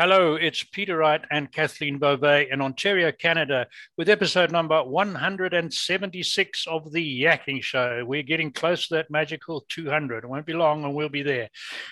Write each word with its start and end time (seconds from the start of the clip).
Hello, 0.00 0.34
it's 0.34 0.64
Peter 0.64 0.96
Wright 0.96 1.20
and 1.30 1.52
Kathleen 1.52 1.98
Beauvais 1.98 2.48
in 2.50 2.62
Ontario, 2.62 3.12
Canada, 3.12 3.66
with 3.98 4.08
episode 4.08 4.50
number 4.50 4.82
176 4.82 6.66
of 6.66 6.90
The 6.90 7.22
Yakking 7.22 7.62
Show. 7.62 8.02
We're 8.06 8.22
getting 8.22 8.50
close 8.50 8.88
to 8.88 8.94
that 8.94 9.10
magical 9.10 9.66
200. 9.68 10.24
It 10.24 10.26
won't 10.26 10.46
be 10.46 10.54
long 10.54 10.84
and 10.84 10.94
we'll 10.94 11.10
be 11.10 11.22
there. 11.22 11.50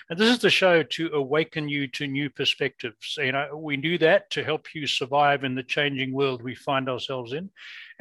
And 0.09 0.17
this 0.17 0.31
is 0.31 0.39
the 0.39 0.49
show 0.49 0.81
to 0.81 1.11
awaken 1.13 1.69
you 1.69 1.85
to 1.89 2.07
new 2.07 2.31
perspectives. 2.31 3.15
You 3.19 3.31
know, 3.31 3.55
we 3.55 3.77
do 3.77 3.99
that 3.99 4.31
to 4.31 4.43
help 4.43 4.73
you 4.73 4.87
survive 4.87 5.43
in 5.43 5.53
the 5.53 5.61
changing 5.61 6.11
world 6.11 6.41
we 6.41 6.55
find 6.55 6.89
ourselves 6.89 7.33
in. 7.33 7.51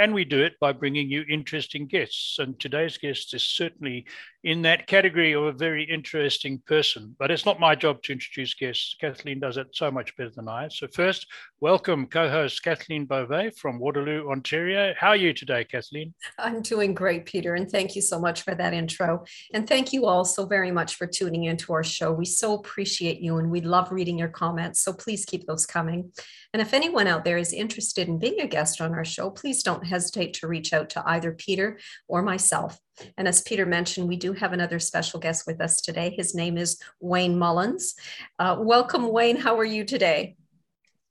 And 0.00 0.14
we 0.14 0.24
do 0.24 0.40
it 0.40 0.54
by 0.60 0.72
bringing 0.72 1.10
you 1.10 1.24
interesting 1.28 1.88
guests. 1.88 2.38
And 2.38 2.58
today's 2.60 2.96
guest 2.98 3.34
is 3.34 3.42
certainly 3.42 4.06
in 4.44 4.62
that 4.62 4.86
category 4.86 5.32
of 5.32 5.42
a 5.42 5.52
very 5.52 5.82
interesting 5.82 6.62
person. 6.66 7.16
But 7.18 7.32
it's 7.32 7.44
not 7.44 7.58
my 7.58 7.74
job 7.74 8.02
to 8.04 8.12
introduce 8.12 8.54
guests. 8.54 8.94
Kathleen 9.00 9.40
does 9.40 9.56
it 9.56 9.66
so 9.72 9.90
much 9.90 10.16
better 10.16 10.30
than 10.30 10.48
I. 10.48 10.68
So, 10.68 10.86
first, 10.86 11.26
welcome 11.60 12.06
co 12.06 12.28
host 12.28 12.62
Kathleen 12.62 13.06
Beauvais 13.06 13.50
from 13.50 13.80
Waterloo, 13.80 14.30
Ontario. 14.30 14.94
How 14.96 15.08
are 15.08 15.16
you 15.16 15.32
today, 15.32 15.64
Kathleen? 15.64 16.14
I'm 16.38 16.62
doing 16.62 16.94
great, 16.94 17.24
Peter. 17.24 17.56
And 17.56 17.68
thank 17.68 17.96
you 17.96 18.02
so 18.02 18.20
much 18.20 18.42
for 18.42 18.54
that 18.54 18.72
intro. 18.72 19.24
And 19.52 19.68
thank 19.68 19.92
you 19.92 20.06
all 20.06 20.24
so 20.24 20.46
very 20.46 20.70
much 20.70 20.94
for 20.94 21.08
tuning 21.08 21.44
into 21.44 21.72
our 21.72 21.82
show. 21.82 22.12
We 22.12 22.24
so 22.24 22.54
appreciate 22.54 23.20
you 23.20 23.38
and 23.38 23.50
we 23.50 23.62
love 23.62 23.90
reading 23.90 24.16
your 24.16 24.28
comments. 24.28 24.80
So, 24.80 24.92
please 24.92 25.24
keep 25.24 25.46
those 25.46 25.66
coming. 25.66 26.12
And 26.54 26.62
if 26.62 26.72
anyone 26.72 27.08
out 27.08 27.24
there 27.24 27.38
is 27.38 27.52
interested 27.52 28.06
in 28.06 28.20
being 28.20 28.40
a 28.40 28.46
guest 28.46 28.80
on 28.80 28.94
our 28.94 29.04
show, 29.04 29.30
please 29.30 29.64
don't 29.64 29.87
hesitate 29.88 30.34
to 30.34 30.48
reach 30.48 30.72
out 30.72 30.90
to 30.90 31.02
either 31.06 31.32
Peter 31.32 31.78
or 32.06 32.22
myself. 32.22 32.78
And 33.16 33.28
as 33.28 33.42
Peter 33.42 33.66
mentioned, 33.66 34.08
we 34.08 34.16
do 34.16 34.32
have 34.32 34.52
another 34.52 34.78
special 34.78 35.20
guest 35.20 35.46
with 35.46 35.60
us 35.60 35.80
today. 35.80 36.10
His 36.16 36.34
name 36.34 36.58
is 36.58 36.80
Wayne 37.00 37.38
Mullins. 37.38 37.94
Uh, 38.38 38.56
welcome, 38.58 39.10
Wayne. 39.10 39.36
How 39.36 39.58
are 39.58 39.64
you 39.64 39.84
today? 39.84 40.36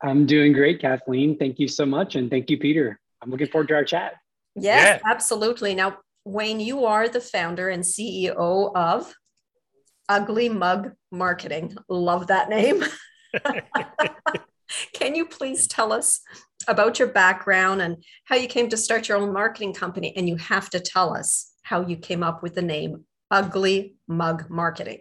I'm 0.02 0.26
doing 0.26 0.54
great, 0.54 0.80
Kathleen. 0.80 1.38
Thank 1.38 1.60
you 1.60 1.68
so 1.68 1.86
much. 1.86 2.16
And 2.16 2.30
thank 2.30 2.50
you, 2.50 2.58
Peter. 2.58 3.00
I'm 3.22 3.32
looking 3.32 3.48
forward 3.48 3.70
to 3.70 3.76
our 3.76 3.86
chat. 3.86 4.14
Yes, 4.56 5.02
yeah. 5.04 5.12
absolutely. 5.12 5.76
Now, 5.76 5.98
Wayne, 6.26 6.60
you 6.60 6.86
are 6.86 7.08
the 7.08 7.22
founder 7.22 7.70
and 7.70 7.84
CEO 7.84 8.72
of 8.76 9.14
Ugly 10.10 10.50
Mug 10.50 10.92
Marketing. 11.12 11.76
Love 11.90 12.28
that 12.28 12.50
name. 12.50 12.84
Can 14.94 15.16
you 15.16 15.26
please 15.26 15.68
tell 15.68 15.94
us 15.94 16.22
about 16.68 17.00
your 17.00 17.08
background 17.08 17.82
and 17.82 18.04
how 18.26 18.36
you 18.36 18.48
came 18.48 18.70
to 18.70 18.78
start 18.78 19.08
your 19.08 19.18
own 19.18 19.34
marketing 19.34 19.74
company? 19.74 20.16
And 20.16 20.28
you 20.28 20.36
have 20.38 20.70
to 20.72 20.80
tell 20.80 21.16
us 21.16 21.52
how 21.64 21.86
you 21.86 21.98
came 21.98 22.24
up 22.24 22.44
with 22.44 22.56
the 22.56 22.62
name 22.62 23.06
Ugly 23.32 23.96
Mug 24.08 24.50
Marketing. 24.50 25.00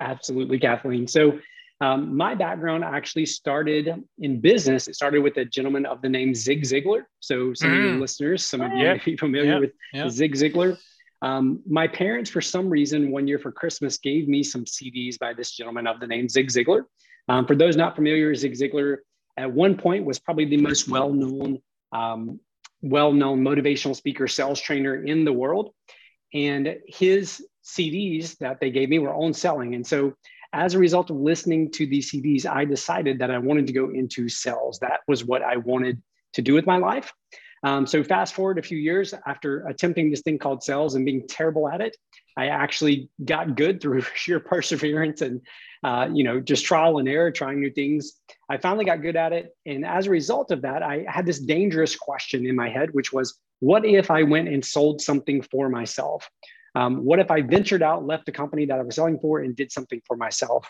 Absolutely, 0.00 0.58
Kathleen. 0.58 1.06
So, 1.06 1.38
um, 1.82 2.16
my 2.16 2.34
background 2.34 2.84
actually 2.84 3.26
started 3.26 4.02
in 4.18 4.40
business. 4.40 4.88
It 4.88 4.94
started 4.94 5.22
with 5.22 5.36
a 5.36 5.44
gentleman 5.44 5.84
of 5.84 6.00
the 6.00 6.08
name 6.08 6.34
Zig 6.34 6.62
Ziglar. 6.62 7.02
So, 7.20 7.52
some 7.52 7.70
mm. 7.70 7.78
of 7.78 7.84
your 7.84 8.00
listeners, 8.00 8.46
some 8.46 8.62
of 8.62 8.72
you 8.72 8.84
yeah. 8.84 8.94
may 8.94 9.02
be 9.04 9.16
familiar 9.16 9.52
yeah. 9.52 9.58
with 9.58 9.72
yeah. 9.92 10.08
Zig 10.08 10.34
Ziglar. 10.34 10.78
Um, 11.22 11.62
my 11.66 11.88
parents, 11.88 12.30
for 12.30 12.40
some 12.40 12.68
reason, 12.68 13.10
one 13.10 13.26
year 13.26 13.38
for 13.38 13.50
Christmas, 13.50 13.98
gave 13.98 14.28
me 14.28 14.42
some 14.42 14.64
CDs 14.64 15.18
by 15.18 15.32
this 15.34 15.50
gentleman 15.50 15.86
of 15.86 16.00
the 16.00 16.06
name 16.06 16.28
Zig 16.28 16.48
Ziglar. 16.48 16.82
Um, 17.28 17.46
for 17.46 17.56
those 17.56 17.76
not 17.76 17.96
familiar, 17.96 18.34
Zig 18.34 18.54
Ziglar 18.54 18.98
at 19.36 19.52
one 19.52 19.76
point 19.76 20.04
was 20.04 20.18
probably 20.18 20.46
the 20.46 20.56
most 20.56 20.88
well-known, 20.88 21.60
um, 21.92 22.40
well-known 22.82 23.42
motivational 23.42 23.94
speaker, 23.94 24.28
sales 24.28 24.60
trainer 24.60 25.04
in 25.04 25.24
the 25.24 25.32
world, 25.32 25.72
and 26.32 26.76
his 26.86 27.44
CDs 27.64 28.36
that 28.38 28.60
they 28.60 28.70
gave 28.70 28.88
me 28.88 28.98
were 28.98 29.14
on 29.14 29.32
selling. 29.34 29.74
And 29.74 29.86
so, 29.86 30.14
as 30.52 30.74
a 30.74 30.78
result 30.78 31.10
of 31.10 31.16
listening 31.16 31.70
to 31.72 31.86
these 31.86 32.10
CDs, 32.10 32.46
I 32.46 32.64
decided 32.64 33.18
that 33.18 33.30
I 33.30 33.38
wanted 33.38 33.66
to 33.66 33.72
go 33.72 33.90
into 33.90 34.28
sales. 34.28 34.78
That 34.78 35.00
was 35.06 35.24
what 35.24 35.42
I 35.42 35.56
wanted 35.56 36.00
to 36.34 36.42
do 36.42 36.54
with 36.54 36.66
my 36.66 36.78
life. 36.78 37.12
Um, 37.62 37.86
so 37.86 38.04
fast 38.04 38.34
forward 38.34 38.58
a 38.58 38.62
few 38.62 38.78
years 38.78 39.12
after 39.26 39.66
attempting 39.66 40.10
this 40.10 40.22
thing 40.22 40.38
called 40.38 40.62
sales 40.62 40.94
and 40.94 41.04
being 41.04 41.26
terrible 41.26 41.68
at 41.68 41.80
it, 41.80 41.96
I 42.36 42.46
actually 42.46 43.10
got 43.24 43.56
good 43.56 43.80
through 43.80 44.02
sheer 44.14 44.40
perseverance 44.40 45.20
and 45.20 45.40
uh, 45.86 46.08
you 46.12 46.24
know 46.24 46.40
just 46.40 46.64
trial 46.64 46.98
and 46.98 47.08
error, 47.08 47.30
trying 47.30 47.60
new 47.60 47.70
things. 47.70 48.14
I 48.50 48.56
finally 48.56 48.84
got 48.84 49.02
good 49.02 49.14
at 49.14 49.32
it, 49.32 49.56
and 49.66 49.86
as 49.86 50.08
a 50.08 50.10
result 50.10 50.50
of 50.50 50.62
that, 50.62 50.82
I 50.82 51.04
had 51.06 51.24
this 51.24 51.38
dangerous 51.38 51.94
question 51.94 52.44
in 52.44 52.56
my 52.56 52.68
head, 52.68 52.88
which 52.92 53.12
was, 53.12 53.38
what 53.60 53.84
if 53.86 54.10
I 54.10 54.24
went 54.24 54.48
and 54.48 54.64
sold 54.64 55.00
something 55.00 55.42
for 55.42 55.68
myself? 55.68 56.28
Um, 56.74 57.04
what 57.04 57.20
if 57.20 57.30
I 57.30 57.40
ventured 57.40 57.84
out, 57.84 58.04
left 58.04 58.26
the 58.26 58.32
company 58.32 58.66
that 58.66 58.78
I 58.80 58.82
was 58.82 58.96
selling 58.96 59.20
for, 59.20 59.38
and 59.38 59.54
did 59.54 59.70
something 59.70 60.02
for 60.08 60.16
myself? 60.16 60.68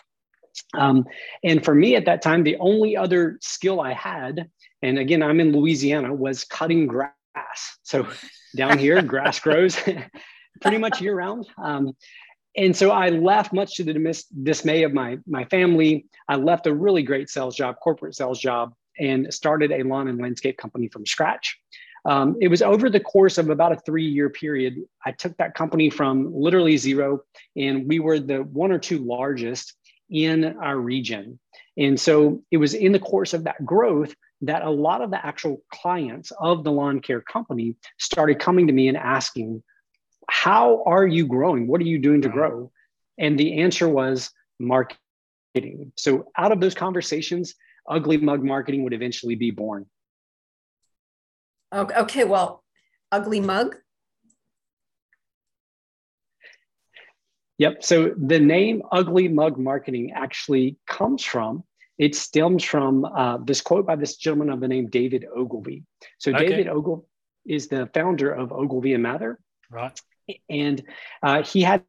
Um, 0.75 1.05
and 1.43 1.65
for 1.65 1.73
me 1.73 1.95
at 1.95 2.05
that 2.05 2.21
time, 2.21 2.43
the 2.43 2.57
only 2.57 2.95
other 2.95 3.39
skill 3.41 3.81
I 3.81 3.93
had, 3.93 4.49
and 4.83 4.99
again, 4.99 5.23
I'm 5.23 5.39
in 5.39 5.51
Louisiana, 5.51 6.13
was 6.13 6.43
cutting 6.43 6.85
grass. 6.85 7.13
So 7.81 8.07
down 8.55 8.77
here, 8.77 9.01
grass 9.01 9.39
grows 9.47 9.77
pretty 10.61 10.77
much 10.77 11.01
year 11.01 11.15
round. 11.15 11.47
Um, 11.61 11.93
and 12.57 12.75
so 12.75 12.91
I 12.91 13.09
left, 13.09 13.53
much 13.53 13.75
to 13.75 13.83
the 13.83 13.93
dis- 13.93 14.25
dismay 14.25 14.83
of 14.83 14.93
my 14.93 15.19
my 15.27 15.45
family. 15.45 16.05
I 16.27 16.35
left 16.35 16.67
a 16.67 16.73
really 16.73 17.03
great 17.03 17.29
sales 17.29 17.55
job, 17.55 17.77
corporate 17.81 18.15
sales 18.15 18.39
job, 18.39 18.73
and 18.99 19.31
started 19.33 19.71
a 19.71 19.83
lawn 19.83 20.07
and 20.07 20.19
landscape 20.19 20.57
company 20.57 20.87
from 20.87 21.05
scratch. 21.05 21.57
Um, 22.05 22.37
it 22.41 22.47
was 22.47 22.61
over 22.61 22.89
the 22.89 22.99
course 22.99 23.37
of 23.37 23.49
about 23.49 23.73
a 23.73 23.79
three 23.85 24.07
year 24.07 24.29
period. 24.29 24.77
I 25.05 25.11
took 25.11 25.35
that 25.37 25.55
company 25.55 25.89
from 25.89 26.33
literally 26.33 26.77
zero, 26.77 27.21
and 27.55 27.87
we 27.87 27.99
were 27.99 28.19
the 28.19 28.39
one 28.39 28.71
or 28.71 28.79
two 28.79 28.99
largest 28.99 29.75
in 30.09 30.57
our 30.57 30.77
region. 30.77 31.39
And 31.77 31.99
so 31.99 32.41
it 32.49 32.57
was 32.57 32.73
in 32.73 32.91
the 32.91 32.99
course 32.99 33.33
of 33.33 33.43
that 33.43 33.63
growth 33.65 34.15
that 34.41 34.63
a 34.63 34.69
lot 34.69 35.01
of 35.01 35.11
the 35.11 35.23
actual 35.23 35.61
clients 35.71 36.31
of 36.39 36.63
the 36.63 36.71
lawn 36.71 37.01
care 37.01 37.21
company 37.21 37.75
started 37.99 38.39
coming 38.39 38.67
to 38.67 38.73
me 38.73 38.87
and 38.87 38.97
asking, 38.97 39.63
How 40.29 40.83
are 40.85 41.05
you 41.05 41.25
growing? 41.25 41.67
What 41.67 41.81
are 41.81 41.85
you 41.85 41.99
doing 41.99 42.21
to 42.21 42.29
grow? 42.29 42.71
And 43.17 43.39
the 43.39 43.59
answer 43.61 43.87
was 43.87 44.31
marketing. 44.59 45.91
So 45.95 46.31
out 46.37 46.51
of 46.51 46.59
those 46.59 46.75
conversations, 46.75 47.55
Ugly 47.87 48.17
Mug 48.17 48.43
Marketing 48.43 48.83
would 48.83 48.93
eventually 48.93 49.35
be 49.35 49.51
born. 49.51 49.85
Okay, 51.73 52.23
well, 52.23 52.63
Ugly 53.11 53.41
Mug 53.41 53.75
Yep. 57.57 57.83
So 57.83 58.13
the 58.15 58.39
name 58.39 58.83
Ugly 58.91 59.29
Mug 59.29 59.57
Marketing 59.57 60.11
actually 60.13 60.77
comes 60.85 61.23
from, 61.23 61.63
it 61.97 62.15
stems 62.15 62.63
from 62.63 63.05
uh, 63.05 63.37
this 63.37 63.61
quote 63.61 63.87
by 63.87 63.95
this 63.95 64.17
gentleman 64.17 64.51
of 64.51 64.59
the 64.59 64.67
name 64.67 64.87
David 64.87 65.25
Ogilvy. 65.35 65.83
So 66.19 66.31
okay. 66.31 66.47
David 66.47 66.67
Ogilvy 66.67 67.07
is 67.47 67.67
the 67.67 67.89
founder 67.93 68.31
of 68.31 68.51
Ogilvy 68.51 68.93
and 68.93 69.01
Mather. 69.01 69.39
Right. 69.71 69.99
And 70.49 70.83
uh, 71.23 71.43
he 71.43 71.61
had 71.61 71.83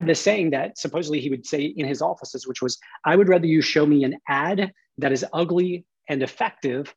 the 0.00 0.14
saying 0.14 0.50
that 0.50 0.78
supposedly 0.78 1.20
he 1.20 1.30
would 1.30 1.46
say 1.46 1.62
in 1.62 1.86
his 1.86 2.00
offices, 2.00 2.46
which 2.46 2.62
was, 2.62 2.78
I 3.04 3.16
would 3.16 3.28
rather 3.28 3.46
you 3.46 3.62
show 3.62 3.84
me 3.84 4.04
an 4.04 4.18
ad 4.28 4.72
that 4.98 5.12
is 5.12 5.24
ugly 5.32 5.84
and 6.08 6.22
effective 6.22 6.94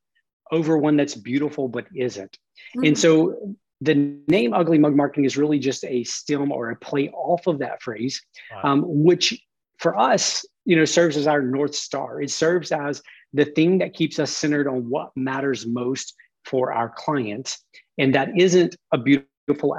over 0.51 0.77
one 0.77 0.97
that's 0.97 1.15
beautiful 1.15 1.67
but 1.67 1.87
isn't. 1.95 2.37
Mm-hmm. 2.75 2.85
And 2.85 2.97
so 2.97 3.55
the 3.81 4.15
name 4.27 4.53
ugly 4.53 4.77
mug 4.77 4.95
marketing 4.95 5.25
is 5.25 5.37
really 5.37 5.59
just 5.59 5.83
a 5.85 6.03
stem 6.03 6.51
or 6.51 6.69
a 6.69 6.75
play 6.75 7.09
off 7.09 7.47
of 7.47 7.59
that 7.59 7.81
phrase 7.81 8.21
wow. 8.51 8.71
um, 8.71 8.83
which 8.85 9.41
for 9.79 9.97
us 9.97 10.45
you 10.65 10.75
know 10.75 10.85
serves 10.85 11.17
as 11.17 11.27
our 11.27 11.41
north 11.41 11.73
star 11.73 12.21
it 12.21 12.29
serves 12.29 12.71
as 12.71 13.01
the 13.33 13.45
thing 13.45 13.79
that 13.79 13.93
keeps 13.93 14.19
us 14.19 14.31
centered 14.31 14.67
on 14.67 14.87
what 14.89 15.09
matters 15.15 15.65
most 15.65 16.13
for 16.45 16.71
our 16.71 16.93
clients 16.95 17.63
and 17.97 18.13
that 18.13 18.29
isn't 18.37 18.75
a 18.93 18.97
beautiful 18.97 19.27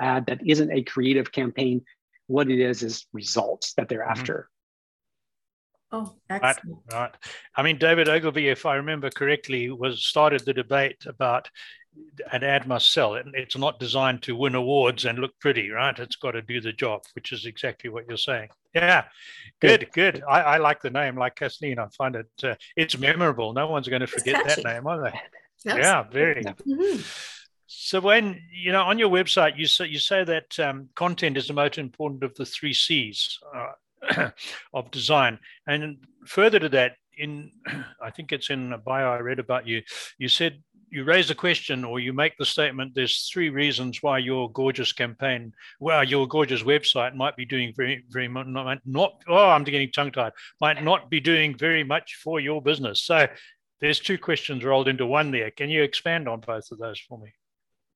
ad 0.01 0.27
that 0.27 0.41
isn't 0.47 0.71
a 0.71 0.83
creative 0.83 1.33
campaign 1.33 1.83
what 2.27 2.51
it 2.51 2.61
is 2.61 2.83
is 2.83 3.07
results 3.13 3.75
that 3.75 3.89
they're 3.89 4.01
mm-hmm. 4.01 4.11
after 4.11 4.49
Oh, 5.93 6.15
excellent. 6.31 6.79
Right, 6.91 7.01
right. 7.01 7.15
I 7.55 7.63
mean, 7.63 7.77
David 7.77 8.09
Ogilvy, 8.09 8.49
if 8.49 8.65
I 8.65 8.77
remember 8.77 9.11
correctly, 9.11 9.71
was 9.71 10.05
started 10.05 10.41
the 10.41 10.55
debate 10.55 11.05
about 11.07 11.51
an 12.33 12.43
ad 12.43 12.67
must 12.67 12.93
sell. 12.93 13.15
It's 13.35 13.59
not 13.59 13.79
designed 13.79 14.23
to 14.23 14.35
win 14.35 14.55
awards 14.55 15.05
and 15.05 15.19
look 15.19 15.39
pretty, 15.39 15.69
right? 15.69 15.99
It's 15.99 16.17
got 16.17 16.31
to 16.31 16.41
do 16.41 16.63
the 16.63 16.73
job, 16.73 17.03
which 17.15 17.33
is 17.33 17.45
exactly 17.45 17.91
what 17.91 18.07
you're 18.09 18.17
saying. 18.17 18.49
Yeah, 18.75 19.05
good, 19.61 19.89
good. 19.93 20.23
I, 20.27 20.41
I 20.41 20.57
like 20.57 20.81
the 20.81 20.89
name, 20.89 21.19
like 21.19 21.37
Kathleen. 21.37 21.79
I 21.79 21.89
find 21.89 22.17
it 22.17 22.31
uh, 22.43 22.55
it's 22.75 22.97
memorable. 22.97 23.53
No 23.53 23.67
one's 23.67 23.89
going 23.89 24.01
to 24.01 24.07
forget 24.07 24.43
that 24.47 24.65
name, 24.65 24.87
are 24.87 25.03
they? 25.03 25.21
Yes. 25.65 25.79
Yeah, 25.79 26.03
very. 26.05 26.43
Mm-hmm. 26.43 27.03
So 27.75 28.01
when 28.01 28.39
you 28.53 28.71
know 28.71 28.83
on 28.83 28.99
your 28.99 29.09
website, 29.09 29.57
you 29.57 29.67
say 29.67 29.87
you 29.87 29.99
say 29.99 30.25
that 30.25 30.61
um, 30.61 30.91
content 30.95 31.39
is 31.39 31.47
the 31.47 31.55
most 31.55 31.79
important 31.79 32.23
of 32.23 32.35
the 32.35 32.45
three 32.45 32.75
C's 32.75 33.39
uh, 33.55 34.31
of 34.75 34.91
design, 34.91 35.39
and 35.67 35.97
further 36.27 36.59
to 36.59 36.69
that, 36.69 36.97
in 37.17 37.51
I 38.03 38.11
think 38.11 38.31
it's 38.31 38.51
in 38.51 38.75
a 38.75 38.79
bio 38.79 39.13
I 39.13 39.21
read 39.21 39.39
about 39.39 39.67
you. 39.67 39.83
You 40.19 40.29
said 40.29 40.63
you 40.91 41.05
raise 41.05 41.29
the 41.29 41.35
question 41.35 41.83
or 41.85 41.99
you 41.99 42.13
make 42.13 42.37
the 42.37 42.45
statement 42.45 42.95
there's 42.95 43.31
three 43.33 43.49
reasons 43.49 44.03
why 44.03 44.19
your 44.19 44.53
gorgeous 44.53 44.93
campaign 44.93 45.51
well 45.81 46.05
your 46.05 46.29
gorgeous 46.29 46.63
website 46.63 47.15
might 47.15 47.35
be 47.35 47.47
doing 47.47 47.73
very 47.75 48.05
very 48.11 48.29
not, 48.29 48.79
not 48.85 49.15
oh 49.27 49.49
i'm 49.49 49.65
getting 49.65 49.91
tongue 49.91 50.13
tied 50.13 50.33
might 50.61 50.85
not 50.85 51.09
be 51.09 51.19
doing 51.19 51.57
very 51.57 51.83
much 51.83 52.17
for 52.23 52.41
your 52.41 52.61
business. 52.61 53.05
So 53.05 53.27
there's 53.81 54.01
two 54.01 54.19
questions 54.19 54.63
rolled 54.63 54.87
into 54.87 55.07
one 55.07 55.31
there. 55.31 55.51
Can 55.51 55.71
you 55.71 55.83
expand 55.83 56.29
on 56.29 56.41
both 56.41 56.71
of 56.71 56.79
those 56.79 57.01
for 57.01 57.19
me 57.19 57.33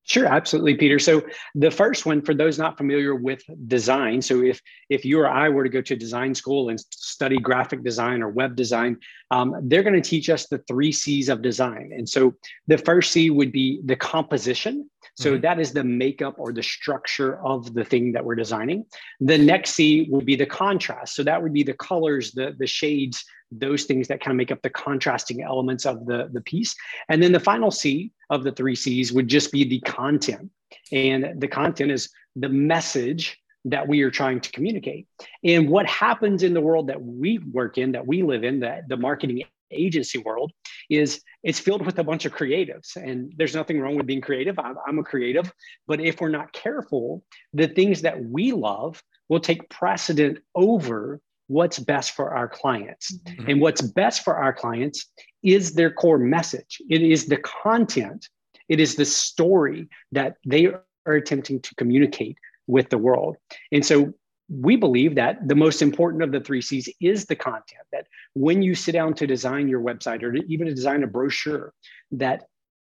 Sure, 0.07 0.27
absolutely, 0.27 0.77
Peter. 0.77 1.01
So 1.01 1.23
the 1.57 1.71
first 1.71 2.07
one, 2.07 2.23
for 2.23 2.33
those 2.33 2.61
not 2.61 2.77
familiar 2.77 3.17
with 3.17 3.43
design, 3.67 4.23
so 4.23 4.41
if 4.41 4.61
if 4.89 5.05
you 5.05 5.19
or 5.19 5.29
I 5.29 5.49
were 5.49 5.65
to 5.65 5.69
go 5.69 5.83
to 5.83 5.97
design 5.97 6.33
school 6.33 6.69
and 6.69 6.79
study 6.79 7.39
graphic 7.39 7.83
design 7.83 8.23
or 8.23 8.29
web 8.29 8.55
design, 8.55 8.99
um, 9.33 9.57
they're 9.65 9.83
going 9.83 10.01
to 10.01 10.09
teach 10.09 10.31
us 10.31 10.47
the 10.47 10.59
three 10.59 10.93
C's 10.93 11.29
of 11.29 11.43
design. 11.43 11.91
And 11.93 12.09
so 12.09 12.35
the 12.69 12.79
first 12.79 13.11
C 13.11 13.31
would 13.31 13.51
be 13.51 13.81
the 13.85 13.97
composition. 13.97 14.89
So 15.17 15.33
mm-hmm. 15.33 15.41
that 15.41 15.59
is 15.59 15.73
the 15.73 15.83
makeup 15.83 16.37
or 16.39 16.53
the 16.53 16.63
structure 16.63 17.45
of 17.45 17.75
the 17.75 17.85
thing 17.85 18.13
that 18.13 18.25
we're 18.25 18.35
designing. 18.37 18.85
The 19.19 19.39
next 19.39 19.71
C 19.73 20.07
would 20.11 20.27
be 20.27 20.37
the 20.37 20.47
contrast. 20.47 21.17
So 21.17 21.25
that 21.25 21.43
would 21.43 21.53
be 21.53 21.65
the 21.65 21.75
colors, 21.75 22.31
the 22.31 22.55
the 22.57 22.67
shades, 22.69 23.25
those 23.53 23.85
things 23.85 24.09
that 24.09 24.21
kind 24.21 24.33
of 24.33 24.37
make 24.37 24.51
up 24.51 24.63
the 24.63 24.71
contrasting 24.71 25.43
elements 25.43 25.87
of 25.87 26.07
the, 26.07 26.29
the 26.33 26.41
piece. 26.41 26.75
And 27.09 27.23
then 27.23 27.33
the 27.33 27.41
final 27.41 27.71
C 27.71 28.13
of 28.31 28.45
the 28.45 28.53
three 28.53 28.75
C's 28.75 29.13
would 29.13 29.29
just 29.29 29.53
be 29.53 29.65
the 29.65 29.81
content. 29.81 30.51
And 30.93 31.41
the 31.41 31.49
content 31.49 31.91
is 31.91 32.11
the 32.35 32.49
message 32.49 33.39
that 33.67 33.87
we 33.87 34.03
are 34.03 34.11
trying 34.11 34.41
to 34.41 34.51
communicate. 34.53 35.07
And 35.45 35.69
what 35.69 35.87
happens 35.87 36.43
in 36.43 36.55
the 36.55 36.61
world 36.61 36.89
that 36.89 37.03
we 37.03 37.39
work 37.39 37.79
in, 37.79 37.93
that 37.93 38.07
we 38.07 38.23
live 38.23 38.45
in, 38.45 38.61
that 38.61 38.89
the 38.89 38.97
marketing 38.97 39.45
agency 39.71 40.19
world 40.19 40.53
is 40.89 41.21
it's 41.43 41.59
filled 41.59 41.85
with 41.85 41.99
a 41.99 42.05
bunch 42.05 42.25
of 42.25 42.33
creatives 42.33 42.97
and 42.97 43.33
there's 43.37 43.55
nothing 43.55 43.81
wrong 43.81 43.97
with 43.97 44.07
being 44.07 44.21
creative 44.21 44.59
I'm, 44.59 44.77
I'm, 44.87 44.99
a 44.99 45.03
creative 45.03 45.53
but 45.89 46.01
if 46.01 46.21
we're 46.21 46.29
not 46.29 46.53
careful 46.53 47.25
the 47.53 47.67
things 47.67 48.03
that 48.03 48.25
we 48.25 48.53
love 48.53 49.03
will 49.29 49.41
take 49.41 49.69
precedent 49.69 50.39
over 50.55 51.21
what's 51.49 51.79
best 51.79 52.13
for 52.13 52.35
our 52.35 52.49
clients. 52.49 53.17
Mm-hmm. 53.17 53.51
And 53.51 53.61
what's 53.61 53.83
best 53.83 54.25
for 54.25 54.37
our 54.37 54.53
clients 54.53 55.07
is 55.43 55.75
their 55.75 55.91
core 55.91 56.19
message. 56.19 56.81
It 56.91 57.03
is 57.03 57.27
the 57.27 57.37
content, 57.39 58.29
it 58.69 58.81
is 58.81 58.97
the 58.97 59.05
story 59.05 59.89
that 60.13 60.37
they 60.45 60.67
are 60.67 60.83
attempting 61.07 61.61
to 61.61 61.75
communicate 61.77 62.37
with 62.67 62.91
the 62.91 62.99
world. 62.99 63.37
And 63.71 63.87
so 63.87 64.13
we 64.49 64.77
believe 64.77 65.15
that 65.17 65.47
the 65.47 65.55
most 65.55 65.83
important 65.83 66.23
of 66.23 66.33
the 66.33 66.41
three 66.41 66.61
C's 66.61 66.89
is 67.01 67.27
the 67.27 67.37
content. 67.37 67.83
That 67.93 68.07
when 68.35 68.63
you 68.63 68.75
sit 68.75 68.93
down 68.93 69.15
to 69.15 69.27
design 69.27 69.69
your 69.69 69.81
website 69.81 70.23
or 70.23 70.33
to 70.33 70.43
even 70.49 70.67
to 70.67 70.75
design 70.75 71.03
a 71.03 71.07
brochure, 71.07 71.73
that 72.13 72.45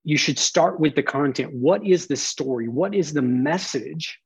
you 0.04 0.18
should 0.18 0.38
start 0.38 0.80
with 0.80 0.96
the 0.96 1.04
content. 1.04 1.54
What 1.54 1.86
is 1.86 2.08
the 2.08 2.16
story? 2.16 2.68
What 2.68 2.94
is 2.94 3.14
the 3.14 3.22
message 3.22 4.20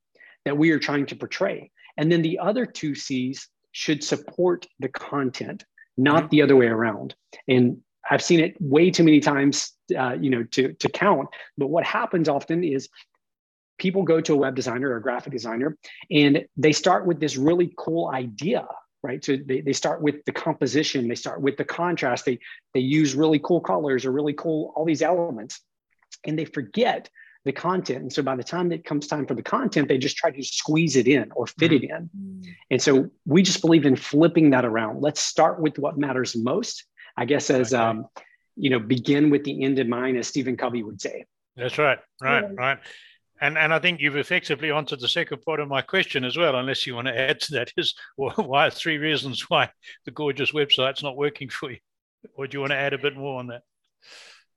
that 0.45 0.57
we 0.57 0.71
are 0.71 0.79
trying 0.79 1.05
to 1.07 1.15
portray? 1.15 1.71
And 1.97 2.11
then 2.11 2.21
the 2.21 2.39
other 2.39 2.65
two 2.65 2.95
C's 2.95 3.47
should 3.77 4.03
support 4.03 4.65
the 4.79 4.89
content, 4.89 5.63
not 5.97 6.23
mm-hmm. 6.23 6.29
the 6.29 6.41
other 6.41 6.55
way 6.55 6.65
around. 6.65 7.13
And 7.47 7.77
I've 8.09 8.23
seen 8.23 8.39
it 8.39 8.55
way 8.59 8.89
too 8.89 9.03
many 9.03 9.19
times, 9.19 9.73
uh, 9.95 10.15
you 10.19 10.31
know, 10.31 10.43
to, 10.53 10.73
to 10.73 10.89
count. 10.89 11.29
But 11.59 11.67
what 11.67 11.85
happens 11.85 12.27
often 12.27 12.63
is 12.63 12.89
people 13.77 14.01
go 14.01 14.19
to 14.19 14.33
a 14.33 14.35
web 14.35 14.55
designer 14.55 14.89
or 14.89 14.97
a 14.97 15.01
graphic 15.01 15.31
designer 15.31 15.77
and 16.09 16.43
they 16.57 16.71
start 16.71 17.05
with 17.05 17.19
this 17.19 17.37
really 17.37 17.71
cool 17.77 18.09
idea 18.09 18.65
right 19.03 19.23
so 19.23 19.37
they, 19.45 19.61
they 19.61 19.73
start 19.73 20.01
with 20.01 20.25
the 20.25 20.31
composition 20.31 21.07
they 21.07 21.13
start 21.13 21.39
with 21.39 21.55
the 21.57 21.63
contrast 21.63 22.25
they 22.25 22.39
they 22.73 22.79
use 22.79 23.13
really 23.13 23.37
cool 23.37 23.61
colors 23.61 24.03
or 24.03 24.11
really 24.11 24.33
cool 24.33 24.73
all 24.75 24.83
these 24.83 25.03
elements 25.03 25.61
and 26.25 26.39
they 26.39 26.45
forget 26.45 27.07
the 27.47 27.51
content. 27.51 28.01
And 28.03 28.13
so 28.13 28.21
by 28.21 28.35
the 28.35 28.43
time 28.43 28.71
it 28.71 28.85
comes 28.85 29.07
time 29.07 29.25
for 29.25 29.33
the 29.33 29.41
content, 29.41 29.87
they 29.87 29.97
just 29.97 30.15
try 30.15 30.29
to 30.29 30.43
squeeze 30.43 30.95
it 30.95 31.07
in 31.07 31.31
or 31.35 31.47
fit 31.47 31.71
mm-hmm. 31.71 31.83
it 31.83 31.89
in. 31.89 32.09
Mm-hmm. 32.15 32.51
And 32.69 32.81
so 32.81 33.09
we 33.25 33.41
just 33.41 33.61
believe 33.61 33.85
in 33.87 33.95
flipping 33.95 34.51
that 34.51 34.65
around. 34.65 35.01
Let's 35.01 35.21
start 35.21 35.59
with 35.59 35.79
what 35.79 35.97
matters 35.97 36.35
most. 36.35 36.85
I 37.17 37.25
guess 37.25 37.49
as 37.49 37.73
okay. 37.73 37.83
um, 37.83 38.05
you 38.55 38.69
know, 38.69 38.79
begin 38.79 39.31
with 39.31 39.43
the 39.43 39.63
end 39.63 39.79
in 39.79 39.89
mind, 39.89 40.17
as 40.17 40.27
Stephen 40.27 40.55
Covey 40.55 40.83
would 40.83 41.01
say. 41.01 41.25
That's 41.55 41.79
right, 41.79 41.97
right, 42.21 42.43
yeah. 42.43 42.49
right. 42.55 42.77
And 43.41 43.57
and 43.57 43.73
I 43.73 43.79
think 43.79 43.99
you've 43.99 44.17
effectively 44.17 44.71
answered 44.71 44.99
the 44.99 45.07
second 45.07 45.41
part 45.43 45.59
of 45.59 45.67
my 45.67 45.81
question 45.81 46.23
as 46.23 46.37
well, 46.37 46.55
unless 46.55 46.85
you 46.85 46.95
want 46.95 47.07
to 47.07 47.19
add 47.19 47.39
to 47.41 47.53
that 47.53 47.71
is 47.77 47.95
why 48.15 48.69
three 48.69 48.97
reasons 48.97 49.49
why 49.49 49.69
the 50.05 50.11
gorgeous 50.11 50.51
website's 50.51 51.03
not 51.03 51.17
working 51.17 51.49
for 51.49 51.71
you. 51.71 51.77
Or 52.35 52.47
do 52.47 52.55
you 52.55 52.59
want 52.61 52.71
to 52.71 52.77
add 52.77 52.93
a 52.93 52.97
bit 52.97 53.15
more 53.15 53.39
on 53.39 53.47
that? 53.47 53.61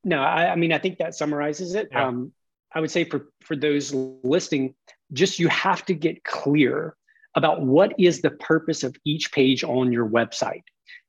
No, 0.02 0.20
I, 0.20 0.52
I 0.52 0.56
mean 0.56 0.72
I 0.72 0.78
think 0.78 0.98
that 0.98 1.14
summarizes 1.14 1.74
it. 1.74 1.88
Yeah. 1.92 2.08
Um, 2.08 2.32
I 2.74 2.80
would 2.80 2.90
say 2.90 3.04
for, 3.04 3.28
for 3.40 3.56
those 3.56 3.92
listening, 3.92 4.74
just 5.12 5.38
you 5.38 5.48
have 5.48 5.84
to 5.86 5.94
get 5.94 6.24
clear 6.24 6.96
about 7.34 7.62
what 7.62 7.92
is 7.98 8.20
the 8.20 8.30
purpose 8.30 8.82
of 8.82 8.96
each 9.04 9.32
page 9.32 9.64
on 9.64 9.92
your 9.92 10.08
website. 10.08 10.62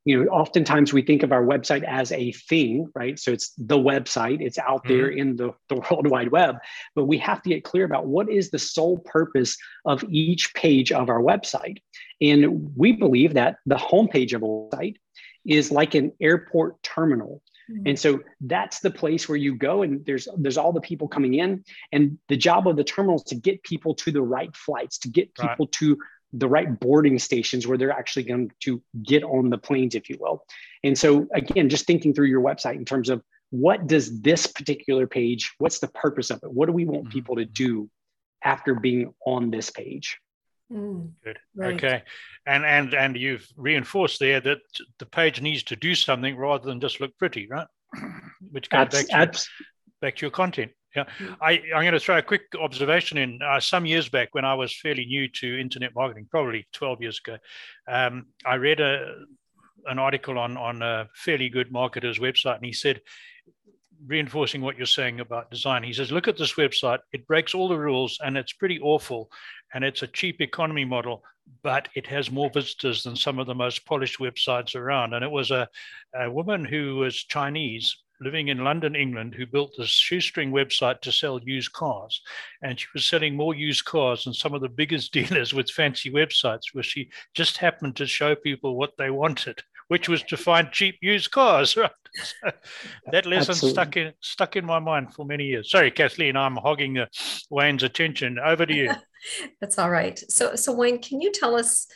You 0.04 0.24
know, 0.24 0.32
oftentimes 0.32 0.94
we 0.94 1.04
think 1.04 1.22
of 1.22 1.32
our 1.32 1.44
website 1.44 1.84
as 1.84 2.12
a 2.12 2.32
thing, 2.32 2.88
right? 2.96 3.20
So 3.20 3.32
it's 3.32 3.54
the 3.58 3.78
website, 3.78 4.42
it's 4.42 4.58
out 4.58 4.82
there 4.88 5.10
mm-hmm. 5.10 5.20
in 5.20 5.36
the, 5.36 5.52
the 5.70 5.76
World 5.76 6.08
Wide 6.08 6.32
Web, 6.32 6.58
but 6.96 7.06
we 7.06 7.20
have 7.20 7.44
to 7.44 7.50
get 7.50 7.64
clear 7.64 7.86
about 7.86 8.08
what 8.08 8.28
is 8.28 8.50
the 8.50 8.58
sole 8.58 8.98
purpose 9.00 9.58
of 9.86 10.04
each 10.10 10.56
page 10.56 10.92
of 10.92 11.10
our 11.10 11.22
website. 11.22 11.78
And 12.20 12.72
we 12.76 12.94
believe 12.94 13.36
that 13.36 13.58
the 13.68 13.76
homepage 13.76 14.34
of 14.34 14.42
a 14.42 14.76
site 14.76 14.98
is 15.46 15.72
like 15.72 15.94
an 15.94 16.12
airport 16.20 16.82
terminal 16.82 17.44
Mm-hmm. 17.72 17.88
And 17.88 18.00
so 18.00 18.20
that's 18.42 18.80
the 18.80 18.92
place 18.92 19.30
where 19.30 19.38
you 19.38 19.56
go 19.56 19.82
and 19.84 20.06
there's 20.06 20.28
there's 20.38 20.58
all 20.58 20.74
the 20.74 20.82
people 20.82 21.08
coming 21.08 21.36
in 21.36 21.64
and 21.92 22.18
the 22.28 22.38
job 22.38 22.68
of 22.68 22.76
the 22.76 22.84
terminal 22.84 23.16
is 23.18 23.24
to 23.24 23.36
get 23.36 23.64
people 23.64 23.96
to 23.96 24.12
the 24.12 24.22
right 24.22 24.56
flights, 24.56 24.98
to 25.00 25.10
get 25.10 25.34
people 25.36 25.66
right. 25.66 25.72
to 25.74 25.98
the 26.34 26.48
right 26.48 26.80
boarding 26.80 27.20
stations 27.20 27.68
where 27.68 27.78
they're 27.78 27.92
actually 27.92 28.24
going 28.24 28.52
to 28.62 28.82
get 29.04 29.24
on 29.24 29.50
the 29.50 29.58
planes 29.58 29.96
if 29.96 30.10
you 30.10 30.18
will. 30.20 30.46
And 30.84 30.98
so 30.98 31.28
again, 31.34 31.70
just 31.70 31.86
thinking 31.86 32.14
through 32.14 32.28
your 32.28 32.42
website 32.42 32.76
in 32.76 32.86
terms 32.86 33.10
of 33.10 33.22
what 33.50 33.86
does 33.86 34.22
this 34.22 34.48
particular 34.48 35.08
page, 35.08 35.54
what's 35.58 35.80
the 35.80 35.90
purpose 35.90 36.30
of 36.30 36.40
it? 36.44 36.52
What 36.52 36.68
do 36.68 36.72
we 36.72 36.86
want 36.86 37.06
mm-hmm. 37.06 37.12
people 37.12 37.36
to 37.36 37.46
do 37.46 37.90
after 38.44 38.76
being 38.76 39.14
on 39.26 39.52
this 39.52 39.70
page? 39.70 40.18
Mm, 40.72 41.12
Good. 41.24 41.38
Right. 41.56 41.76
Okay. 41.76 42.04
And 42.46 42.66
and 42.66 42.94
and 42.94 43.18
you've 43.18 43.48
reinforced 43.58 44.20
there 44.20 44.40
that 44.42 44.60
the 45.00 45.06
page 45.06 45.42
needs 45.42 45.64
to 45.64 45.76
do 45.76 45.96
something 45.96 46.36
rather 46.38 46.66
than 46.66 46.80
just 46.80 47.02
look 47.02 47.18
pretty, 47.18 47.48
right? 47.50 47.68
Which 48.52 48.70
goes 48.70 48.88
back, 48.90 49.08
to, 49.08 49.18
your, 49.18 49.32
back 50.02 50.16
to 50.18 50.22
your 50.22 50.32
content. 50.32 50.72
Yeah. 50.96 51.06
Mm. 51.20 51.38
I, 51.42 51.52
I'm 51.76 51.84
going 51.84 51.94
to 51.94 52.00
throw 52.00 52.18
a 52.18 52.22
quick 52.22 52.44
observation 52.60 53.18
in. 53.18 53.40
Uh, 53.42 53.60
some 53.60 53.86
years 53.86 54.10
back, 54.10 54.30
when 54.32 54.46
I 54.46 54.54
was 54.54 54.78
fairly 54.78 55.06
new 55.06 55.28
to 55.30 55.60
internet 55.60 55.96
marketing, 55.96 56.28
probably 56.30 56.68
12 56.74 57.02
years 57.02 57.22
ago, 57.26 57.38
um, 57.88 58.28
I 58.46 58.56
read 58.56 58.80
a, 58.82 59.16
an 59.88 60.00
article 60.00 60.38
on, 60.38 60.58
on 60.58 60.82
a 60.82 61.08
fairly 61.16 61.50
good 61.50 61.72
marketer's 61.72 62.20
website, 62.20 62.58
and 62.58 62.66
he 62.66 62.74
said, 62.74 63.02
reinforcing 64.06 64.62
what 64.62 64.78
you're 64.78 64.86
saying 64.86 65.20
about 65.20 65.52
design. 65.52 65.84
He 65.84 65.94
says, 65.94 66.12
look 66.12 66.28
at 66.28 66.38
this 66.38 66.54
website. 66.54 67.00
It 67.14 67.28
breaks 67.28 67.54
all 67.54 67.68
the 67.68 67.78
rules 67.78 68.20
and 68.24 68.36
it's 68.36 68.54
pretty 68.54 68.80
awful 68.80 69.30
and 69.74 69.84
it's 69.84 70.04
a 70.04 70.08
cheap 70.08 70.42
economy 70.42 70.86
model, 70.86 71.24
but 71.64 71.88
it 71.96 72.08
has 72.08 72.32
more 72.32 72.50
visitors 72.54 73.04
than 73.04 73.16
some 73.16 73.40
of 73.40 73.48
the 73.48 73.56
most 73.56 73.86
polished 73.86 74.20
websites 74.20 74.76
around. 74.76 75.14
And 75.14 75.24
it 75.24 75.32
was 75.32 75.52
a, 75.52 75.68
a 76.16 76.30
woman 76.30 76.66
who 76.66 76.98
was 76.98 77.16
Chinese 77.16 77.96
living 78.22 78.50
in 78.50 78.64
London, 78.64 78.96
England, 78.96 79.34
who 79.34 79.48
built 79.48 79.74
this 79.78 79.90
shoestring 79.90 80.52
website 80.52 81.02
to 81.02 81.12
sell 81.12 81.40
used 81.44 81.74
cars. 81.74 82.22
And 82.62 82.80
she 82.80 82.86
was 82.94 83.08
selling 83.08 83.36
more 83.36 83.56
used 83.56 83.86
cars 83.86 84.26
than 84.26 84.34
some 84.34 84.54
of 84.54 84.62
the 84.62 84.70
biggest 84.70 85.12
dealers 85.14 85.54
with 85.54 85.72
fancy 85.72 86.12
websites, 86.12 86.74
where 86.74 86.84
she 86.84 87.10
just 87.34 87.58
happened 87.58 87.96
to 87.96 88.06
show 88.06 88.36
people 88.36 88.78
what 88.78 88.98
they 88.98 89.10
wanted 89.10 89.62
which 89.92 90.08
was 90.08 90.24
to 90.24 90.38
find 90.38 90.72
cheap 90.72 90.98
used 91.02 91.32
cars. 91.32 91.76
Right. 91.82 91.92
So 92.24 92.52
that 93.12 93.26
lesson 93.26 93.52
Absolutely. 93.52 93.74
stuck 93.74 93.98
in 93.98 94.14
stuck 94.20 94.56
in 94.58 94.66
my 94.66 94.80
mind 94.80 95.14
for 95.14 95.26
many 95.26 95.46
years. 95.46 95.72
Sorry, 95.72 95.92
Kathleen, 95.92 96.36
I'm 96.36 96.58
hogging 96.58 96.98
uh, 96.98 97.06
Wayne's 97.50 97.84
attention. 97.84 98.38
Over 98.38 98.66
to 98.66 98.74
you. 98.74 98.92
That's 99.60 99.78
all 99.78 99.90
right. 99.90 100.18
So, 100.30 100.56
so 100.56 100.74
Wayne, 100.74 101.02
can 101.02 101.22
you 101.22 101.32
tell 101.32 101.56
us 101.56 101.88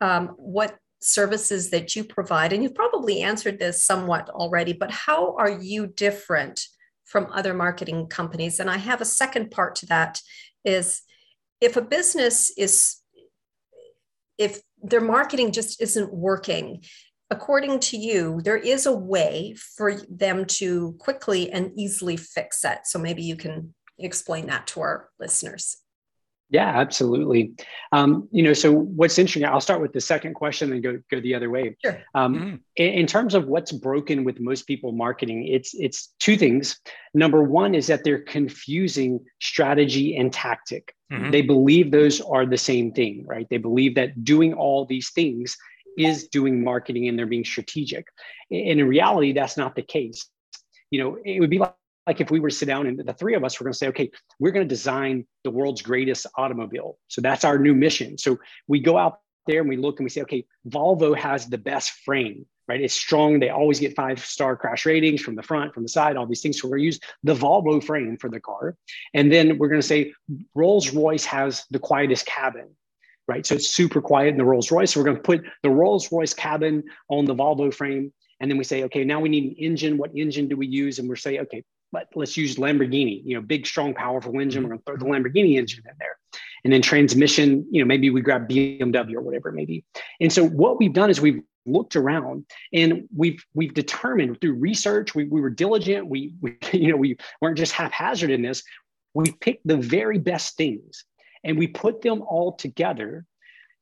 um, 0.00 0.28
what 0.36 0.76
services 1.00 1.70
that 1.70 1.96
you 1.96 2.04
provide? 2.04 2.52
And 2.52 2.62
you've 2.62 2.74
probably 2.74 3.22
answered 3.22 3.58
this 3.58 3.84
somewhat 3.84 4.28
already, 4.30 4.72
but 4.72 4.90
how 4.90 5.36
are 5.36 5.50
you 5.50 5.86
different 5.86 6.66
from 7.04 7.28
other 7.32 7.54
marketing 7.54 8.08
companies? 8.08 8.60
And 8.60 8.70
I 8.70 8.76
have 8.76 9.00
a 9.00 9.06
second 9.06 9.50
part 9.50 9.76
to 9.76 9.86
that: 9.86 10.20
is 10.64 11.02
if 11.60 11.76
a 11.76 11.82
business 11.82 12.50
is 12.56 12.96
if 14.38 14.60
their 14.82 15.00
marketing 15.00 15.52
just 15.52 15.80
isn't 15.80 16.12
working 16.12 16.82
according 17.30 17.80
to 17.80 17.96
you, 17.96 18.40
there 18.44 18.56
is 18.56 18.86
a 18.86 18.96
way 18.96 19.54
for 19.76 19.96
them 20.08 20.44
to 20.44 20.94
quickly 20.98 21.50
and 21.50 21.72
easily 21.76 22.16
fix 22.16 22.64
it. 22.64 22.80
So 22.84 22.98
maybe 22.98 23.22
you 23.22 23.36
can 23.36 23.74
explain 23.98 24.46
that 24.46 24.66
to 24.68 24.80
our 24.80 25.08
listeners. 25.18 25.78
Yeah, 26.48 26.68
absolutely. 26.68 27.54
Um, 27.90 28.28
you 28.30 28.42
know, 28.44 28.52
so 28.52 28.72
what's 28.72 29.18
interesting, 29.18 29.44
I'll 29.44 29.60
start 29.60 29.80
with 29.80 29.92
the 29.92 30.00
second 30.00 30.34
question 30.34 30.72
and 30.72 30.82
go 30.82 31.00
go 31.10 31.20
the 31.20 31.34
other 31.34 31.50
way. 31.50 31.76
Sure. 31.84 31.98
Um, 32.14 32.34
mm-hmm. 32.34 32.54
in, 32.76 32.92
in, 32.92 33.06
terms 33.06 33.34
of 33.34 33.48
what's 33.48 33.72
broken 33.72 34.22
with 34.22 34.38
most 34.38 34.66
people 34.66 34.92
marketing, 34.92 35.48
it's 35.48 35.74
it's 35.74 36.14
two 36.20 36.36
things. 36.36 36.78
Number 37.14 37.42
one 37.42 37.74
is 37.74 37.88
that 37.88 38.04
they're 38.04 38.22
confusing 38.22 39.20
strategy 39.40 40.16
and 40.16 40.32
tactic. 40.32 40.94
Mm-hmm. 41.12 41.32
They 41.32 41.42
believe 41.42 41.90
those 41.90 42.20
are 42.20 42.46
the 42.46 42.58
same 42.58 42.92
thing, 42.92 43.24
right? 43.26 43.48
They 43.50 43.58
believe 43.58 43.96
that 43.96 44.24
doing 44.24 44.54
all 44.54 44.86
these 44.86 45.10
things 45.10 45.56
is 45.98 46.28
doing 46.28 46.62
marketing 46.62 47.08
and 47.08 47.18
they're 47.18 47.26
being 47.26 47.44
strategic. 47.44 48.06
And 48.50 48.80
in 48.80 48.86
reality, 48.86 49.32
that's 49.32 49.56
not 49.56 49.74
the 49.74 49.82
case. 49.82 50.28
You 50.90 51.02
know, 51.02 51.18
it 51.24 51.40
would 51.40 51.50
be 51.50 51.58
like 51.58 51.74
like 52.06 52.20
if 52.20 52.30
we 52.30 52.40
were 52.40 52.50
to 52.50 52.54
sit 52.54 52.66
down 52.66 52.86
and 52.86 52.98
the 52.98 53.12
three 53.12 53.34
of 53.34 53.44
us 53.44 53.58
were 53.58 53.64
going 53.64 53.72
to 53.72 53.78
say, 53.78 53.88
okay, 53.88 54.10
we're 54.38 54.52
going 54.52 54.66
to 54.66 54.74
design 54.74 55.26
the 55.44 55.50
world's 55.50 55.82
greatest 55.82 56.26
automobile. 56.36 56.98
So 57.08 57.20
that's 57.20 57.44
our 57.44 57.58
new 57.58 57.74
mission. 57.74 58.16
So 58.16 58.38
we 58.68 58.80
go 58.80 58.96
out 58.96 59.18
there 59.46 59.60
and 59.60 59.68
we 59.68 59.76
look 59.76 59.98
and 59.98 60.04
we 60.04 60.10
say, 60.10 60.22
okay, 60.22 60.44
Volvo 60.68 61.16
has 61.16 61.46
the 61.46 61.58
best 61.58 61.90
frame, 62.04 62.46
right? 62.68 62.80
It's 62.80 62.94
strong. 62.94 63.40
They 63.40 63.50
always 63.50 63.80
get 63.80 63.96
five 63.96 64.24
star 64.24 64.56
crash 64.56 64.86
ratings 64.86 65.20
from 65.20 65.34
the 65.34 65.42
front, 65.42 65.74
from 65.74 65.82
the 65.82 65.88
side, 65.88 66.16
all 66.16 66.26
these 66.26 66.42
things. 66.42 66.60
So 66.60 66.68
we're 66.68 66.76
going 66.76 66.82
to 66.82 66.86
use 66.86 67.00
the 67.24 67.34
Volvo 67.34 67.82
frame 67.82 68.16
for 68.16 68.30
the 68.30 68.40
car. 68.40 68.76
And 69.14 69.32
then 69.32 69.58
we're 69.58 69.68
going 69.68 69.80
to 69.80 69.86
say 69.86 70.12
Rolls 70.54 70.92
Royce 70.92 71.24
has 71.24 71.64
the 71.70 71.78
quietest 71.78 72.26
cabin. 72.26 72.68
Right. 73.28 73.44
So 73.44 73.56
it's 73.56 73.70
super 73.70 74.00
quiet 74.00 74.28
in 74.28 74.36
the 74.36 74.44
Rolls 74.44 74.70
Royce. 74.70 74.92
So 74.92 75.00
we're 75.00 75.06
going 75.06 75.16
to 75.16 75.22
put 75.22 75.44
the 75.64 75.70
Rolls 75.70 76.12
Royce 76.12 76.32
cabin 76.32 76.84
on 77.08 77.24
the 77.24 77.34
Volvo 77.34 77.74
frame. 77.74 78.12
And 78.38 78.48
then 78.48 78.56
we 78.56 78.62
say, 78.62 78.84
okay, 78.84 79.02
now 79.02 79.18
we 79.18 79.28
need 79.28 79.44
an 79.44 79.56
engine. 79.58 79.98
What 79.98 80.14
engine 80.14 80.46
do 80.46 80.56
we 80.56 80.68
use? 80.68 81.00
And 81.00 81.08
we're 81.08 81.16
saying, 81.16 81.40
okay, 81.40 81.64
but 81.96 82.08
let's 82.14 82.36
use 82.36 82.56
Lamborghini, 82.56 83.22
you 83.24 83.34
know, 83.34 83.40
big, 83.40 83.66
strong, 83.66 83.94
powerful 83.94 84.38
engine. 84.38 84.62
We're 84.62 84.76
mm-hmm. 84.76 84.82
going 84.84 84.98
to 84.98 85.02
throw 85.02 85.22
the 85.22 85.30
Lamborghini 85.30 85.56
engine 85.56 85.82
in 85.88 85.94
there. 85.98 86.18
And 86.62 86.70
then 86.70 86.82
transmission, 86.82 87.66
you 87.70 87.80
know, 87.80 87.86
maybe 87.86 88.10
we 88.10 88.20
grab 88.20 88.46
BMW 88.46 89.14
or 89.14 89.22
whatever 89.22 89.48
it 89.48 89.54
may 89.54 89.64
be. 89.64 89.82
And 90.20 90.30
so 90.30 90.46
what 90.46 90.78
we've 90.78 90.92
done 90.92 91.08
is 91.08 91.22
we've 91.22 91.40
looked 91.64 91.96
around 91.96 92.44
and 92.70 93.08
we've 93.16 93.42
we've 93.54 93.72
determined 93.72 94.42
through 94.42 94.54
research, 94.54 95.14
we, 95.14 95.24
we 95.24 95.40
were 95.40 95.48
diligent, 95.48 96.06
we, 96.06 96.34
we, 96.42 96.58
you 96.74 96.90
know, 96.90 96.98
we 96.98 97.16
weren't 97.40 97.56
just 97.56 97.72
haphazard 97.72 98.30
in 98.30 98.42
this. 98.42 98.62
We 99.14 99.32
picked 99.32 99.66
the 99.66 99.78
very 99.78 100.18
best 100.18 100.58
things 100.58 101.04
and 101.44 101.56
we 101.56 101.66
put 101.66 102.02
them 102.02 102.20
all 102.20 102.52
together 102.56 103.24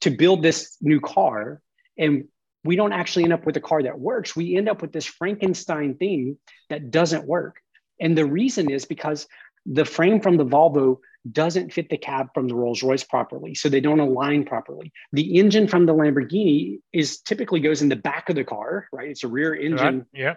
to 0.02 0.10
build 0.10 0.44
this 0.44 0.76
new 0.80 1.00
car. 1.00 1.60
And 1.98 2.28
we 2.62 2.76
don't 2.76 2.92
actually 2.92 3.24
end 3.24 3.32
up 3.32 3.44
with 3.44 3.56
a 3.56 3.60
car 3.60 3.82
that 3.82 3.98
works. 3.98 4.36
We 4.36 4.56
end 4.56 4.68
up 4.68 4.82
with 4.82 4.92
this 4.92 5.04
Frankenstein 5.04 5.96
thing 5.96 6.38
that 6.70 6.92
doesn't 6.92 7.26
work. 7.26 7.60
And 8.00 8.16
the 8.16 8.26
reason 8.26 8.70
is 8.70 8.84
because 8.84 9.26
the 9.66 9.84
frame 9.84 10.20
from 10.20 10.36
the 10.36 10.44
Volvo 10.44 10.98
doesn't 11.30 11.72
fit 11.72 11.88
the 11.88 11.96
cab 11.96 12.28
from 12.34 12.48
the 12.48 12.54
Rolls 12.54 12.82
Royce 12.82 13.04
properly. 13.04 13.54
So 13.54 13.68
they 13.68 13.80
don't 13.80 14.00
align 14.00 14.44
properly. 14.44 14.92
The 15.12 15.38
engine 15.38 15.68
from 15.68 15.86
the 15.86 15.94
Lamborghini 15.94 16.80
is 16.92 17.20
typically 17.20 17.60
goes 17.60 17.80
in 17.80 17.88
the 17.88 17.96
back 17.96 18.28
of 18.28 18.36
the 18.36 18.44
car, 18.44 18.88
right? 18.92 19.08
It's 19.08 19.24
a 19.24 19.28
rear 19.28 19.54
engine. 19.54 20.06
Right. 20.12 20.22
Yeah. 20.22 20.34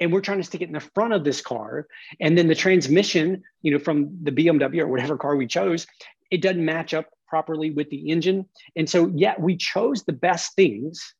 And 0.00 0.12
we're 0.12 0.20
trying 0.20 0.38
to 0.38 0.44
stick 0.44 0.62
it 0.62 0.68
in 0.68 0.72
the 0.72 0.80
front 0.80 1.12
of 1.12 1.24
this 1.24 1.40
car. 1.40 1.86
And 2.20 2.38
then 2.38 2.46
the 2.46 2.54
transmission, 2.54 3.42
you 3.62 3.72
know, 3.72 3.78
from 3.78 4.16
the 4.22 4.30
BMW 4.30 4.80
or 4.80 4.86
whatever 4.86 5.18
car 5.18 5.36
we 5.36 5.46
chose, 5.46 5.86
it 6.30 6.40
doesn't 6.40 6.64
match 6.64 6.94
up 6.94 7.06
properly 7.26 7.70
with 7.70 7.90
the 7.90 8.10
engine. 8.10 8.46
And 8.76 8.88
so, 8.88 9.12
yeah, 9.14 9.34
we 9.38 9.56
chose 9.56 10.04
the 10.04 10.12
best 10.12 10.54
things. 10.54 11.14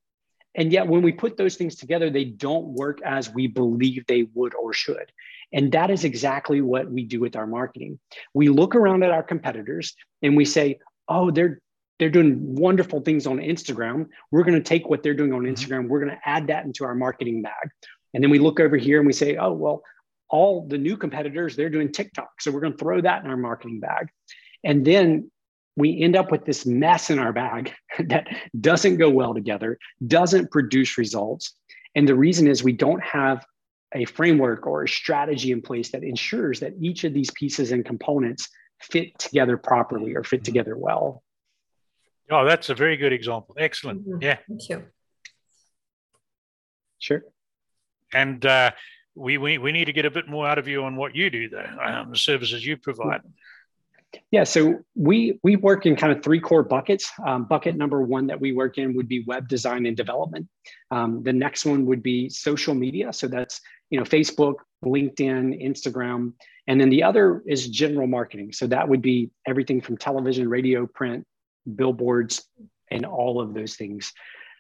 And 0.55 0.73
yet, 0.73 0.89
when 0.89 1.03
we 1.03 1.13
put 1.13 1.37
those 1.37 1.57
things 1.57 1.77
together, 1.77 2.09
they 2.09 2.25
don't 2.25 2.69
work 2.69 3.01
as 3.05 3.29
we 3.29 3.47
believe 3.47 4.07
they 4.07 4.27
would 4.35 4.55
or 4.55 4.73
should. 4.73 5.13
And 5.53 5.73
that 5.73 5.91
is 5.91 6.05
exactly 6.05 6.61
what 6.61 6.91
we 6.91 7.05
do 7.05 7.21
with 7.21 7.37
our 7.37 7.47
marketing. 7.47 7.99
We 8.35 8.49
look 8.49 8.75
around 8.75 9.03
at 9.03 9.11
our 9.11 9.23
competitors 9.23 9.95
and 10.23 10.37
we 10.37 10.45
say, 10.45 10.79
oh, 11.09 11.31
they're 11.31 11.61
they're 11.99 12.11
doing 12.11 12.55
wonderful 12.55 13.01
things 13.01 13.27
on 13.27 13.39
Instagram. 13.39 14.07
We're 14.31 14.45
going 14.45 14.55
to 14.55 14.63
take 14.63 14.89
what 14.89 15.03
they're 15.03 15.15
doing 15.15 15.33
on 15.33 15.43
mm-hmm. 15.43 15.53
Instagram. 15.53 15.89
We're 15.89 15.99
going 15.99 16.13
to 16.13 16.29
add 16.29 16.47
that 16.47 16.65
into 16.65 16.85
our 16.85 16.95
marketing 16.95 17.43
bag. 17.43 17.71
And 18.15 18.23
then 18.23 18.31
we 18.31 18.39
look 18.39 18.61
over 18.61 18.77
here 18.77 18.99
and 18.99 19.07
we 19.07 19.13
say, 19.13 19.37
oh, 19.37 19.53
well, 19.53 19.83
all 20.31 20.67
the 20.69 20.79
new 20.79 20.97
competitors, 20.97 21.57
they're 21.57 21.71
doing 21.71 21.91
TikTok. 21.91 22.41
So 22.41 22.51
we're 22.51 22.61
going 22.61 22.75
to 22.75 22.79
throw 22.79 23.01
that 23.01 23.25
in 23.25 23.31
our 23.31 23.37
marketing 23.37 23.81
bag. 23.81 24.09
And 24.65 24.85
then 24.85 25.31
we 25.77 26.01
end 26.01 26.17
up 26.17 26.31
with 26.31 26.45
this 26.45 26.67
mess 26.67 27.11
in 27.11 27.19
our 27.19 27.33
bag 27.33 27.73
that 28.07 28.29
doesn't 28.61 28.97
go 28.97 29.11
well 29.11 29.35
together, 29.35 29.79
doesn't 30.07 30.51
produce 30.51 30.99
results. 30.99 31.55
And 31.95 32.07
the 32.07 32.15
reason 32.15 32.47
is 32.47 32.63
we 32.63 32.73
don't 32.73 33.03
have 33.03 33.45
a 33.95 34.05
framework 34.05 34.67
or 34.67 34.85
a 34.85 34.89
strategy 34.89 35.53
in 35.53 35.63
place 35.63 35.91
that 35.93 36.03
ensures 36.03 36.61
that 36.61 36.75
each 36.81 37.05
of 37.05 37.15
these 37.15 37.31
pieces 37.31 37.73
and 37.73 37.85
components 37.85 38.49
fit 38.81 39.19
together 39.19 39.57
properly 39.57 40.15
or 40.15 40.23
fit 40.23 40.39
mm-hmm. 40.39 40.45
together 40.45 40.77
well. 40.77 41.23
Oh, 42.31 42.45
that's 42.45 42.69
a 42.69 42.75
very 42.75 42.97
good 42.97 43.13
example. 43.13 43.57
Excellent. 43.59 44.07
Mm-hmm. 44.07 44.23
Yeah. 44.23 44.37
Thank 44.47 44.69
you. 44.69 44.85
Sure. 46.99 47.23
And 48.13 48.45
uh, 48.45 48.73
we, 49.15 49.39
we 49.39 49.59
we 49.59 49.73
need 49.73 49.87
to 49.87 49.93
get 49.93 50.05
a 50.05 50.11
bit 50.11 50.29
more 50.29 50.47
out 50.47 50.59
of 50.59 50.69
you 50.69 50.85
on 50.85 50.97
what 50.97 51.15
you 51.15 51.31
do, 51.31 51.49
though, 51.49 51.77
um, 51.83 52.11
the 52.11 52.19
services 52.19 52.65
you 52.65 52.77
provide. 52.77 53.21
Yeah, 54.31 54.45
so 54.45 54.81
we 54.95 55.39
we 55.43 55.57
work 55.57 55.85
in 55.85 55.95
kind 55.97 56.13
of 56.13 56.23
three 56.23 56.41
core 56.41 56.63
buckets. 56.63 57.11
Um, 57.25 57.45
bucket 57.45 57.77
number 57.77 58.03
one 58.03 58.27
that 58.29 58.41
we 58.41 58.53
work 58.53 58.79
in 58.79 58.95
would 58.95 59.09
be 59.09 59.25
web 59.25 59.49
design 59.49 59.85
and 59.87 59.97
development. 59.97 60.49
Um, 60.91 61.23
the 61.23 61.33
next 61.33 61.67
one 61.67 61.85
would 61.87 62.03
be 62.03 62.31
social 62.31 62.75
media. 62.75 63.13
So 63.13 63.27
that's 63.27 63.61
you 63.91 63.99
know, 63.99 64.05
Facebook, 64.05 64.55
LinkedIn, 64.85 65.65
Instagram. 65.65 66.33
And 66.67 66.81
then 66.81 66.91
the 66.91 67.03
other 67.03 67.43
is 67.47 67.69
general 67.69 68.07
marketing. 68.07 68.53
So 68.53 68.67
that 68.67 68.89
would 68.89 69.03
be 69.03 69.31
everything 69.47 69.81
from 69.81 69.97
television, 69.97 70.49
radio, 70.49 70.87
print, 70.87 71.25
billboards, 71.75 72.45
and 72.91 73.05
all 73.05 73.41
of 73.41 73.55
those 73.55 73.77
things. 73.77 74.13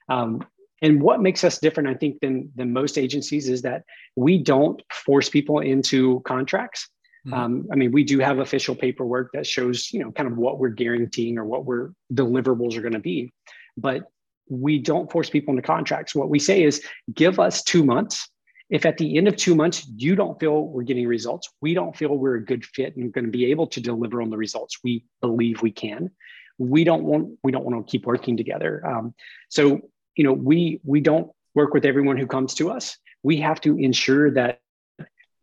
Um, 0.08 0.42
and 0.80 1.02
what 1.02 1.20
makes 1.20 1.44
us 1.44 1.58
different, 1.58 1.88
I 1.88 1.94
think, 1.94 2.20
than, 2.20 2.50
than 2.54 2.72
most 2.72 2.98
agencies 2.98 3.48
is 3.48 3.62
that 3.62 3.82
we 4.16 4.38
don't 4.38 4.80
force 4.92 5.28
people 5.28 5.58
into 5.58 6.20
contracts. 6.20 6.88
Mm-hmm. 7.26 7.34
Um, 7.34 7.68
I 7.72 7.76
mean, 7.76 7.92
we 7.92 8.04
do 8.04 8.20
have 8.20 8.38
official 8.38 8.74
paperwork 8.74 9.32
that 9.32 9.46
shows, 9.46 9.92
you 9.92 10.00
know, 10.00 10.12
kind 10.12 10.30
of 10.30 10.38
what 10.38 10.58
we're 10.58 10.68
guaranteeing 10.68 11.36
or 11.36 11.44
what 11.44 11.64
we're 11.64 11.90
deliverables 12.12 12.76
are 12.76 12.80
going 12.80 12.92
to 12.92 13.00
be, 13.00 13.32
but 13.76 14.04
we 14.48 14.78
don't 14.78 15.10
force 15.10 15.28
people 15.28 15.52
into 15.52 15.66
contracts. 15.66 16.14
What 16.14 16.30
we 16.30 16.38
say 16.38 16.62
is, 16.62 16.82
give 17.12 17.38
us 17.38 17.62
two 17.62 17.84
months 17.84 18.28
if 18.70 18.84
at 18.84 18.98
the 18.98 19.16
end 19.16 19.28
of 19.28 19.36
two 19.36 19.54
months 19.54 19.86
you 19.96 20.14
don't 20.14 20.38
feel 20.38 20.66
we're 20.66 20.82
getting 20.82 21.06
results, 21.06 21.48
we 21.60 21.74
don't 21.74 21.96
feel 21.96 22.14
we're 22.16 22.36
a 22.36 22.44
good 22.44 22.64
fit 22.64 22.96
and 22.96 23.12
going 23.12 23.24
to 23.24 23.30
be 23.30 23.46
able 23.46 23.66
to 23.68 23.80
deliver 23.80 24.20
on 24.20 24.30
the 24.30 24.36
results 24.36 24.78
we 24.84 25.04
believe 25.20 25.62
we 25.62 25.70
can, 25.70 26.10
we 26.58 26.84
don't 26.84 27.04
want 27.04 27.38
we 27.42 27.52
don't 27.52 27.64
want 27.64 27.86
to 27.86 27.90
keep 27.90 28.04
working 28.04 28.36
together. 28.36 28.84
Um, 28.86 29.14
so 29.48 29.80
you 30.16 30.24
know 30.24 30.32
we 30.32 30.80
we 30.84 31.00
don't 31.00 31.30
work 31.54 31.72
with 31.72 31.84
everyone 31.84 32.16
who 32.16 32.26
comes 32.26 32.54
to 32.54 32.70
us. 32.70 32.96
We 33.22 33.38
have 33.38 33.60
to 33.62 33.78
ensure 33.78 34.30
that 34.32 34.60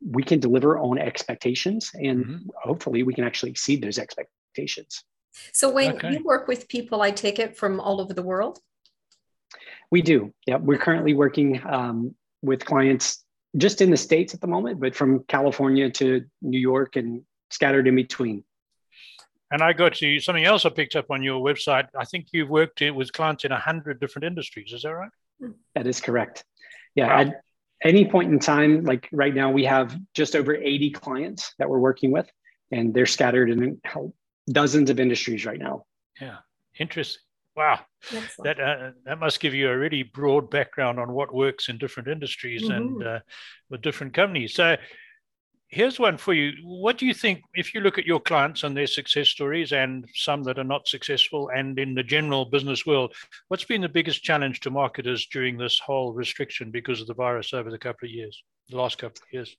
we 0.01 0.23
can 0.23 0.39
deliver 0.39 0.77
on 0.77 0.99
expectations, 0.99 1.91
and 1.93 2.25
mm-hmm. 2.25 2.49
hopefully 2.63 3.03
we 3.03 3.13
can 3.13 3.23
actually 3.23 3.51
exceed 3.51 3.81
those 3.81 3.97
expectations. 3.97 5.03
So 5.51 5.69
when 5.69 5.95
okay. 5.95 6.13
you 6.13 6.23
work 6.23 6.47
with 6.47 6.67
people, 6.67 7.01
I 7.01 7.11
take 7.11 7.39
it 7.39 7.57
from 7.57 7.79
all 7.79 7.99
over 7.99 8.13
the 8.13 8.23
world. 8.23 8.59
We 9.91 10.01
do. 10.01 10.33
Yeah, 10.45 10.57
we're 10.57 10.77
currently 10.77 11.13
working 11.13 11.61
um, 11.65 12.15
with 12.45 12.65
clients 12.65 13.23
just 13.57 13.81
in 13.81 13.89
the 13.89 13.97
states 13.97 14.33
at 14.33 14.41
the 14.41 14.47
moment, 14.47 14.79
but 14.79 14.95
from 14.95 15.23
California 15.27 15.89
to 15.89 16.25
New 16.41 16.59
York 16.59 16.95
and 16.95 17.23
scattered 17.49 17.87
in 17.87 17.95
between. 17.95 18.43
And 19.51 19.61
I 19.61 19.73
got 19.73 19.95
to 19.95 20.19
something 20.19 20.43
else 20.43 20.65
I 20.65 20.69
picked 20.69 20.95
up 20.95 21.11
on 21.11 21.23
your 21.23 21.39
website. 21.41 21.87
I 21.97 22.05
think 22.05 22.27
you've 22.31 22.49
worked 22.49 22.81
with 22.81 23.13
clients 23.13 23.45
in 23.45 23.51
a 23.51 23.59
hundred 23.59 23.99
different 23.99 24.25
industries. 24.25 24.73
Is 24.73 24.81
that 24.81 24.89
right? 24.89 25.11
That 25.75 25.87
is 25.87 26.01
correct. 26.01 26.43
Yeah. 26.95 27.07
Wow. 27.07 27.21
At 27.21 27.41
any 27.83 28.09
point 28.09 28.31
in 28.31 28.39
time, 28.39 28.83
like 28.83 29.07
right 29.11 29.33
now, 29.33 29.51
we 29.51 29.65
have 29.65 29.97
just 30.13 30.35
over 30.35 30.55
80 30.55 30.91
clients 30.91 31.53
that 31.59 31.69
we're 31.69 31.79
working 31.79 32.11
with, 32.11 32.29
and 32.71 32.93
they're 32.93 33.05
scattered 33.05 33.49
in 33.49 33.79
dozens 34.49 34.89
of 34.89 34.99
industries 34.99 35.45
right 35.45 35.59
now. 35.59 35.85
Yeah. 36.19 36.37
Interesting. 36.79 37.21
Wow, 37.55 37.79
that 38.43 38.59
uh, 38.59 38.91
that 39.05 39.19
must 39.19 39.39
give 39.39 39.53
you 39.53 39.69
a 39.69 39.77
really 39.77 40.03
broad 40.03 40.49
background 40.49 40.99
on 40.99 41.13
what 41.13 41.33
works 41.33 41.69
in 41.69 41.77
different 41.77 42.09
industries 42.09 42.63
mm-hmm. 42.63 42.73
and 42.73 43.03
uh, 43.03 43.19
with 43.69 43.81
different 43.81 44.13
companies. 44.13 44.53
So, 44.53 44.75
here's 45.69 45.97
one 45.97 46.17
for 46.17 46.33
you. 46.33 46.51
What 46.63 46.97
do 46.97 47.05
you 47.05 47.13
think 47.13 47.41
if 47.53 47.73
you 47.73 47.79
look 47.79 47.97
at 47.97 48.05
your 48.05 48.19
clients 48.19 48.63
and 48.63 48.75
their 48.75 48.87
success 48.87 49.29
stories, 49.29 49.71
and 49.71 50.05
some 50.13 50.43
that 50.43 50.59
are 50.59 50.65
not 50.65 50.89
successful, 50.89 51.49
and 51.55 51.79
in 51.79 51.95
the 51.95 52.03
general 52.03 52.43
business 52.43 52.85
world, 52.85 53.15
what's 53.47 53.63
been 53.63 53.81
the 53.81 53.89
biggest 53.89 54.21
challenge 54.21 54.59
to 54.61 54.69
marketers 54.69 55.27
during 55.27 55.57
this 55.57 55.79
whole 55.79 56.11
restriction 56.11 56.71
because 56.71 56.99
of 56.99 57.07
the 57.07 57.13
virus 57.13 57.53
over 57.53 57.71
the 57.71 57.79
couple 57.79 58.05
of 58.05 58.11
years, 58.11 58.43
the 58.69 58.77
last 58.77 58.97
couple 58.97 59.21
of 59.21 59.33
years? 59.33 59.55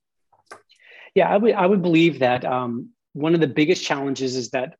Yeah, 1.14 1.30
I 1.30 1.38
would 1.38 1.54
I 1.54 1.64
would 1.64 1.80
believe 1.80 2.18
that 2.18 2.44
um, 2.44 2.90
one 3.14 3.32
of 3.32 3.40
the 3.40 3.46
biggest 3.46 3.82
challenges 3.82 4.36
is 4.36 4.50
that 4.50 4.74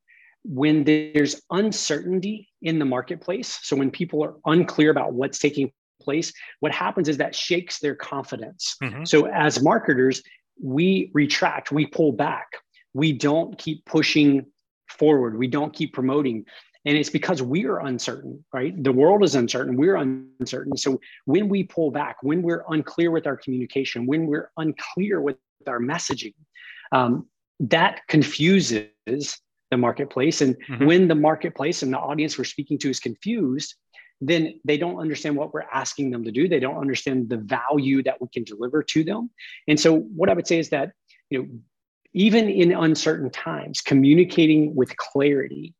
when 0.48 0.84
there's 0.84 1.42
uncertainty 1.50 2.48
in 2.62 2.78
the 2.78 2.84
marketplace, 2.84 3.58
so 3.62 3.76
when 3.76 3.90
people 3.90 4.22
are 4.24 4.34
unclear 4.46 4.90
about 4.90 5.12
what's 5.12 5.38
taking 5.38 5.72
place, 6.00 6.32
what 6.60 6.72
happens 6.72 7.08
is 7.08 7.16
that 7.16 7.34
shakes 7.34 7.80
their 7.80 7.94
confidence. 7.94 8.76
Mm-hmm. 8.82 9.04
So 9.04 9.26
as 9.26 9.62
marketers, 9.62 10.22
we 10.62 11.10
retract, 11.14 11.72
we 11.72 11.86
pull 11.86 12.12
back. 12.12 12.46
We 12.94 13.12
don't 13.12 13.58
keep 13.58 13.84
pushing 13.84 14.46
forward. 14.88 15.36
We 15.36 15.48
don't 15.48 15.74
keep 15.74 15.92
promoting. 15.92 16.44
And 16.84 16.96
it's 16.96 17.10
because 17.10 17.42
we 17.42 17.66
are 17.66 17.80
uncertain, 17.80 18.44
right? 18.52 18.72
The 18.82 18.92
world 18.92 19.24
is 19.24 19.34
uncertain. 19.34 19.76
We're 19.76 19.96
uncertain. 19.96 20.76
So 20.76 21.00
when 21.24 21.48
we 21.48 21.64
pull 21.64 21.90
back, 21.90 22.16
when 22.22 22.42
we're 22.42 22.64
unclear 22.68 23.10
with 23.10 23.26
our 23.26 23.36
communication, 23.36 24.06
when 24.06 24.26
we're 24.26 24.50
unclear 24.56 25.20
with 25.20 25.36
our 25.66 25.80
messaging, 25.80 26.34
um, 26.92 27.26
that 27.58 28.02
confuses 28.06 29.40
the 29.70 29.76
marketplace. 29.76 30.40
And 30.40 30.56
mm-hmm. 30.56 30.86
when 30.86 31.08
the 31.08 31.14
marketplace 31.14 31.82
and 31.82 31.92
the 31.92 31.98
audience 31.98 32.38
we're 32.38 32.44
speaking 32.44 32.78
to 32.78 32.90
is 32.90 33.00
confused, 33.00 33.74
then 34.20 34.58
they 34.64 34.78
don't 34.78 34.98
understand 34.98 35.36
what 35.36 35.52
we're 35.52 35.62
asking 35.72 36.10
them 36.10 36.24
to 36.24 36.32
do. 36.32 36.48
They 36.48 36.60
don't 36.60 36.78
understand 36.78 37.28
the 37.28 37.36
value 37.36 38.02
that 38.04 38.20
we 38.20 38.28
can 38.32 38.44
deliver 38.44 38.82
to 38.82 39.04
them. 39.04 39.30
And 39.68 39.78
so, 39.78 39.98
what 39.98 40.30
I 40.30 40.34
would 40.34 40.46
say 40.46 40.58
is 40.58 40.70
that, 40.70 40.92
you 41.28 41.42
know, 41.42 41.48
even 42.14 42.48
in 42.48 42.72
uncertain 42.72 43.30
times, 43.30 43.82
communicating 43.82 44.74
with 44.74 44.96
clarity 44.96 45.74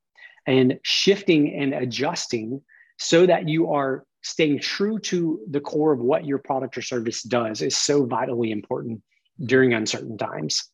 and 0.47 0.79
shifting 0.83 1.55
and 1.55 1.73
adjusting 1.73 2.61
so 2.99 3.25
that 3.27 3.49
you 3.49 3.73
are 3.73 4.05
staying 4.23 4.59
true 4.59 4.99
to 4.99 5.41
the 5.51 5.61
core 5.61 5.93
of 5.93 6.01
what 6.01 6.27
your 6.27 6.39
product 6.39 6.77
or 6.77 6.83
service 6.83 7.23
does 7.23 7.63
is 7.63 7.77
so 7.77 8.05
vitally 8.05 8.51
important 8.51 9.01
during 9.45 9.73
uncertain 9.73 10.19
times. 10.19 10.71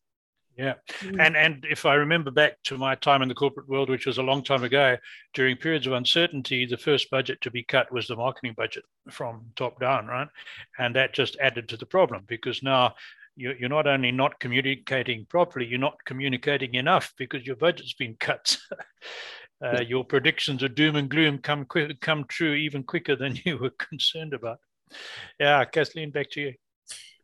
Yeah, 0.57 0.75
mm. 0.99 1.19
and 1.19 1.35
and 1.35 1.65
if 1.67 1.85
I 1.85 1.95
remember 1.95 2.29
back 2.29 2.61
to 2.65 2.77
my 2.77 2.93
time 2.93 3.23
in 3.23 3.27
the 3.27 3.33
corporate 3.33 3.67
world, 3.67 3.89
which 3.89 4.05
was 4.05 4.19
a 4.19 4.23
long 4.23 4.43
time 4.43 4.63
ago, 4.63 4.97
during 5.33 5.57
periods 5.57 5.87
of 5.87 5.93
uncertainty, 5.93 6.65
the 6.65 6.77
first 6.77 7.09
budget 7.09 7.41
to 7.41 7.51
be 7.51 7.63
cut 7.63 7.91
was 7.91 8.07
the 8.07 8.15
marketing 8.15 8.53
budget 8.55 8.83
from 9.09 9.45
top 9.55 9.79
down, 9.79 10.05
right? 10.05 10.27
And 10.77 10.95
that 10.95 11.13
just 11.13 11.37
added 11.39 11.69
to 11.69 11.77
the 11.77 11.87
problem 11.87 12.23
because 12.27 12.61
now 12.61 12.93
you're 13.35 13.69
not 13.69 13.87
only 13.87 14.11
not 14.11 14.39
communicating 14.39 15.25
properly, 15.25 15.65
you're 15.65 15.79
not 15.79 15.97
communicating 16.05 16.75
enough 16.75 17.13
because 17.17 17.47
your 17.47 17.55
budget's 17.55 17.93
been 17.93 18.15
cut. 18.19 18.55
uh, 19.63 19.81
your 19.81 20.03
predictions 20.03 20.61
of 20.61 20.75
doom 20.75 20.95
and 20.95 21.09
gloom 21.09 21.37
come 21.39 21.65
quick, 21.65 21.99
come 21.99 22.25
true 22.25 22.53
even 22.53 22.83
quicker 22.83 23.15
than 23.15 23.39
you 23.45 23.57
were 23.57 23.71
concerned 23.71 24.33
about. 24.33 24.59
Yeah, 25.39 25.65
Kathleen, 25.65 26.11
back 26.11 26.29
to 26.31 26.41
you. 26.41 26.53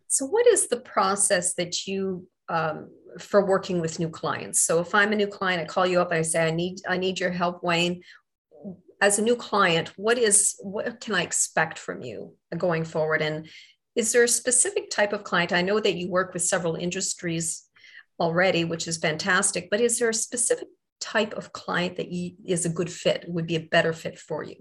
So, 0.07 0.25
what 0.25 0.47
is 0.47 0.67
the 0.67 0.79
process 0.79 1.53
that 1.55 1.85
you 1.85 2.27
um, 2.49 2.89
for 3.17 3.45
working 3.45 3.81
with 3.81 3.99
new 3.99 4.09
clients. 4.09 4.61
So 4.61 4.79
if 4.79 4.93
I'm 4.93 5.11
a 5.11 5.15
new 5.15 5.27
client, 5.27 5.61
I 5.61 5.65
call 5.65 5.87
you 5.87 5.99
up, 6.01 6.11
and 6.11 6.19
I 6.19 6.23
say, 6.23 6.45
I 6.45 6.51
need, 6.51 6.79
I 6.87 6.97
need 6.97 7.19
your 7.19 7.31
help, 7.31 7.63
Wayne. 7.63 8.01
As 9.01 9.17
a 9.17 9.21
new 9.23 9.35
client, 9.35 9.93
what 9.95 10.17
is 10.17 10.55
what 10.61 10.99
can 10.99 11.15
I 11.15 11.23
expect 11.23 11.79
from 11.79 12.01
you 12.01 12.35
going 12.57 12.83
forward? 12.83 13.21
And 13.21 13.47
is 13.95 14.11
there 14.11 14.23
a 14.23 14.27
specific 14.27 14.89
type 14.89 15.13
of 15.13 15.23
client? 15.23 15.53
I 15.53 15.61
know 15.61 15.79
that 15.79 15.95
you 15.95 16.09
work 16.09 16.33
with 16.33 16.43
several 16.43 16.75
industries 16.75 17.63
already, 18.19 18.65
which 18.65 18.87
is 18.87 18.97
fantastic, 18.97 19.69
but 19.69 19.79
is 19.79 19.99
there 19.99 20.09
a 20.09 20.13
specific 20.13 20.67
type 20.99 21.33
of 21.33 21.53
client 21.53 21.95
that 21.95 22.11
you, 22.11 22.33
is 22.45 22.65
a 22.65 22.69
good 22.69 22.91
fit, 22.91 23.23
would 23.27 23.47
be 23.47 23.55
a 23.55 23.61
better 23.61 23.93
fit 23.93 24.19
for 24.19 24.43
you? 24.43 24.57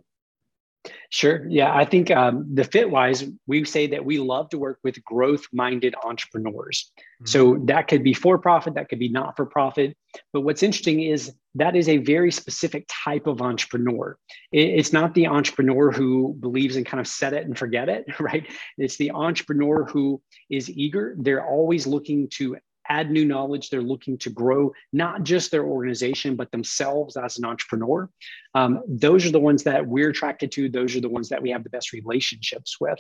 Sure. 1.11 1.47
Yeah, 1.49 1.75
I 1.75 1.85
think 1.85 2.11
um, 2.11 2.47
the 2.55 2.65
fit 2.65 2.89
wise, 2.89 3.25
we 3.47 3.65
say 3.65 3.89
that 3.89 4.05
we 4.05 4.19
love 4.19 4.49
to 4.51 4.59
work 4.59 4.79
with 4.85 5.05
growth 5.05 5.45
minded 5.53 5.95
entrepreneurs. 6.05 6.93
Mm-hmm. 7.23 7.27
So 7.27 7.59
that 7.65 7.89
could 7.89 8.05
be 8.05 8.15
for 8.15 8.39
profit, 8.39 8.75
that 8.75 8.89
could 8.89 8.99
be 8.99 9.09
not 9.09 9.37
for 9.37 9.47
profit. 9.47 9.97
But 10.33 10.43
what's 10.43 10.63
interesting 10.63 11.03
is 11.03 11.33
that 11.57 11.75
is 11.75 11.89
a 11.89 11.99
very 11.99 12.31
specific 12.31 12.87
type 12.89 13.27
of 13.27 13.43
entrepreneur. 13.43 14.17
It's 14.53 14.93
not 14.93 15.15
the 15.15 15.27
entrepreneur 15.27 15.91
who 15.91 16.35
believes 16.39 16.77
in 16.77 16.85
kind 16.85 17.01
of 17.01 17.09
set 17.09 17.33
it 17.33 17.45
and 17.45 17.59
forget 17.59 17.89
it, 17.89 18.05
right? 18.21 18.47
It's 18.77 18.97
the 18.97 19.11
entrepreneur 19.11 19.85
who 19.85 20.23
is 20.49 20.71
eager. 20.71 21.17
They're 21.19 21.45
always 21.45 21.87
looking 21.87 22.29
to 22.35 22.57
add 22.89 23.11
new 23.11 23.25
knowledge. 23.25 23.71
They're 23.71 23.83
looking 23.83 24.19
to 24.19 24.31
grow 24.31 24.73
not 24.93 25.23
just 25.23 25.51
their 25.51 25.65
organization, 25.65 26.37
but 26.37 26.51
themselves 26.51 27.17
as 27.17 27.39
an 27.39 27.45
entrepreneur. 27.45 28.09
Um, 28.55 28.83
those 28.89 29.27
are 29.27 29.31
the 29.31 29.41
ones 29.41 29.65
that 29.65 29.87
we're 29.87 30.11
attracted 30.11 30.53
to. 30.53 30.69
Those 30.69 30.97
are 30.97 31.01
the 31.01 31.09
ones 31.09 31.29
that 31.29 31.43
we 31.43 31.51
have 31.51 31.65
the 31.65 31.71
best 31.71 31.93
relationships 31.93 32.81
with. 32.81 32.99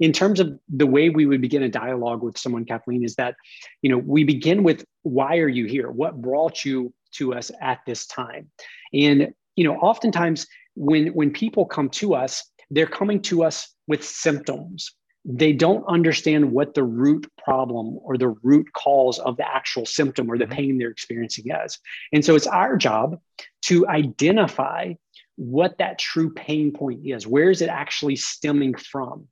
In 0.00 0.12
terms 0.12 0.40
of 0.40 0.58
the 0.68 0.86
way 0.86 1.10
we 1.10 1.26
would 1.26 1.40
begin 1.40 1.62
a 1.62 1.68
dialogue 1.68 2.22
with 2.22 2.38
someone, 2.38 2.64
Kathleen, 2.64 3.04
is 3.04 3.16
that 3.16 3.34
you 3.82 3.90
know 3.90 3.98
we 3.98 4.24
begin 4.24 4.62
with 4.62 4.84
why 5.02 5.38
are 5.38 5.48
you 5.48 5.66
here? 5.66 5.90
What 5.90 6.22
brought 6.22 6.64
you 6.64 6.92
to 7.12 7.34
us 7.34 7.50
at 7.60 7.80
this 7.86 8.06
time? 8.06 8.50
And 8.92 9.34
you 9.56 9.64
know, 9.64 9.76
oftentimes 9.76 10.46
when 10.74 11.08
when 11.08 11.30
people 11.30 11.66
come 11.66 11.88
to 11.90 12.14
us, 12.14 12.50
they're 12.70 12.86
coming 12.86 13.20
to 13.22 13.44
us 13.44 13.68
with 13.86 14.04
symptoms 14.04 14.94
they 15.24 15.52
don't 15.52 15.84
understand 15.86 16.52
what 16.52 16.74
the 16.74 16.82
root 16.82 17.26
problem 17.42 17.98
or 18.02 18.18
the 18.18 18.28
root 18.28 18.70
cause 18.74 19.18
of 19.18 19.36
the 19.36 19.48
actual 19.48 19.86
symptom 19.86 20.30
or 20.30 20.36
the 20.36 20.44
mm-hmm. 20.44 20.54
pain 20.54 20.78
they're 20.78 20.90
experiencing 20.90 21.46
is. 21.64 21.78
And 22.12 22.24
so 22.24 22.34
it's 22.34 22.46
our 22.46 22.76
job 22.76 23.18
to 23.62 23.86
identify 23.88 24.94
what 25.36 25.78
that 25.78 25.98
true 25.98 26.32
pain 26.32 26.72
point 26.72 27.00
is. 27.04 27.26
Where 27.26 27.50
is 27.50 27.62
it 27.62 27.68
actually 27.68 28.16
stemming 28.16 28.74
from? 28.74 29.26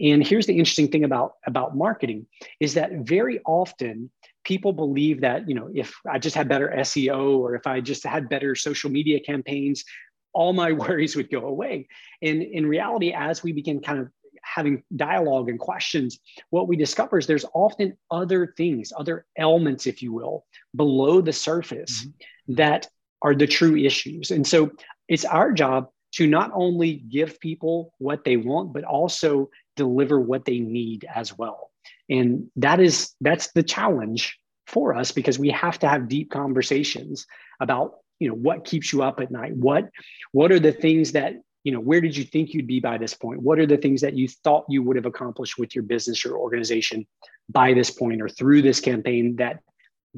And 0.00 0.26
here's 0.26 0.46
the 0.46 0.54
interesting 0.58 0.88
thing 0.88 1.04
about, 1.04 1.34
about 1.46 1.76
marketing 1.76 2.26
is 2.58 2.74
that 2.74 2.90
very 3.06 3.40
often 3.46 4.10
people 4.44 4.72
believe 4.72 5.20
that, 5.20 5.48
you 5.48 5.54
know, 5.54 5.68
if 5.72 5.94
I 6.10 6.18
just 6.18 6.34
had 6.34 6.48
better 6.48 6.72
SEO 6.78 7.38
or 7.38 7.54
if 7.54 7.66
I 7.66 7.80
just 7.80 8.04
had 8.04 8.28
better 8.28 8.54
social 8.54 8.90
media 8.90 9.20
campaigns, 9.20 9.84
all 10.32 10.52
my 10.52 10.72
worries 10.82 11.16
would 11.16 11.30
go 11.30 11.46
away. 11.46 11.88
And 12.22 12.42
in 12.42 12.66
reality, 12.66 13.12
as 13.12 13.42
we 13.42 13.52
begin 13.52 13.80
kind 13.80 14.00
of 14.00 14.08
having 14.42 14.82
dialogue 14.94 15.48
and 15.48 15.58
questions, 15.58 16.18
what 16.50 16.68
we 16.68 16.76
discover 16.76 17.18
is 17.18 17.26
there's 17.26 17.44
often 17.54 17.96
other 18.10 18.54
things, 18.56 18.92
other 18.96 19.26
elements, 19.36 19.86
if 19.86 20.02
you 20.02 20.12
will, 20.12 20.44
below 20.74 21.20
the 21.20 21.32
surface 21.32 22.04
mm-hmm. 22.04 22.54
that 22.54 22.88
are 23.22 23.34
the 23.34 23.46
true 23.46 23.76
issues. 23.76 24.30
And 24.30 24.46
so 24.46 24.70
it's 25.08 25.24
our 25.24 25.52
job 25.52 25.88
to 26.12 26.26
not 26.26 26.50
only 26.54 26.94
give 26.94 27.40
people 27.40 27.92
what 27.98 28.24
they 28.24 28.36
want, 28.36 28.72
but 28.72 28.84
also 28.84 29.50
deliver 29.76 30.20
what 30.20 30.44
they 30.44 30.58
need 30.58 31.06
as 31.14 31.36
well. 31.36 31.70
And 32.08 32.50
that 32.56 32.80
is 32.80 33.14
that's 33.20 33.52
the 33.52 33.62
challenge 33.62 34.38
for 34.66 34.94
us 34.94 35.12
because 35.12 35.38
we 35.38 35.50
have 35.50 35.78
to 35.80 35.88
have 35.88 36.08
deep 36.08 36.30
conversations 36.30 37.26
about 37.60 37.94
you 38.18 38.28
know 38.28 38.34
what 38.34 38.64
keeps 38.64 38.92
you 38.92 39.02
up 39.02 39.20
at 39.20 39.30
night 39.30 39.54
what 39.56 39.88
what 40.32 40.52
are 40.52 40.60
the 40.60 40.72
things 40.72 41.12
that 41.12 41.34
you 41.64 41.72
know 41.72 41.80
where 41.80 42.00
did 42.00 42.16
you 42.16 42.24
think 42.24 42.54
you'd 42.54 42.66
be 42.66 42.80
by 42.80 42.98
this 42.98 43.14
point 43.14 43.42
what 43.42 43.58
are 43.58 43.66
the 43.66 43.76
things 43.76 44.00
that 44.00 44.14
you 44.14 44.28
thought 44.28 44.64
you 44.68 44.82
would 44.82 44.96
have 44.96 45.06
accomplished 45.06 45.58
with 45.58 45.74
your 45.74 45.84
business 45.84 46.24
or 46.24 46.36
organization 46.36 47.06
by 47.48 47.72
this 47.72 47.90
point 47.90 48.20
or 48.22 48.28
through 48.28 48.62
this 48.62 48.80
campaign 48.80 49.36
that 49.36 49.60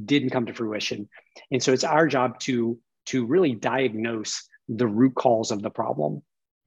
didn't 0.05 0.31
come 0.31 0.46
to 0.46 0.55
fruition 0.55 1.09
and 1.50 1.62
so 1.62 1.72
it's 1.72 1.85
our 1.85 2.07
job 2.07 2.38
to 2.38 2.79
to 3.07 3.26
really 3.26 3.55
diagnose 3.55 4.48
the 4.68 4.87
root 4.87 5.14
cause 5.14 5.50
of 5.50 5.62
the 5.62 5.70
problem 5.70 6.22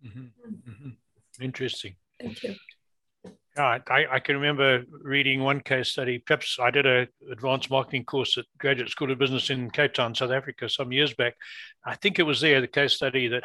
mm-hmm. 0.06 0.26
Mm-hmm. 0.70 1.44
interesting 1.44 1.96
thank 2.20 2.44
you 2.44 2.56
yeah, 3.56 3.78
I, 3.88 4.06
I, 4.14 4.20
can 4.20 4.36
remember 4.36 4.84
reading 5.04 5.44
one 5.44 5.62
case 5.62 5.90
study. 5.90 6.18
Perhaps 6.18 6.58
I 6.60 6.72
did 6.72 6.88
a 6.88 7.08
advanced 7.32 7.70
marketing 7.70 8.04
course 8.04 8.36
at 8.40 8.46
Graduate 8.58 8.90
School 8.90 9.12
of 9.12 9.20
Business 9.20 9.52
in 9.52 9.70
Cape 9.70 9.94
Town, 9.94 10.16
South 10.16 10.32
Africa, 10.32 10.68
some 10.68 10.92
years 10.92 11.14
back. 11.14 11.36
I 11.86 11.94
think 11.96 12.18
it 12.18 12.24
was 12.24 12.42
there 12.42 12.62
the 12.62 12.68
case 12.68 12.94
study 12.94 13.28
that 13.28 13.44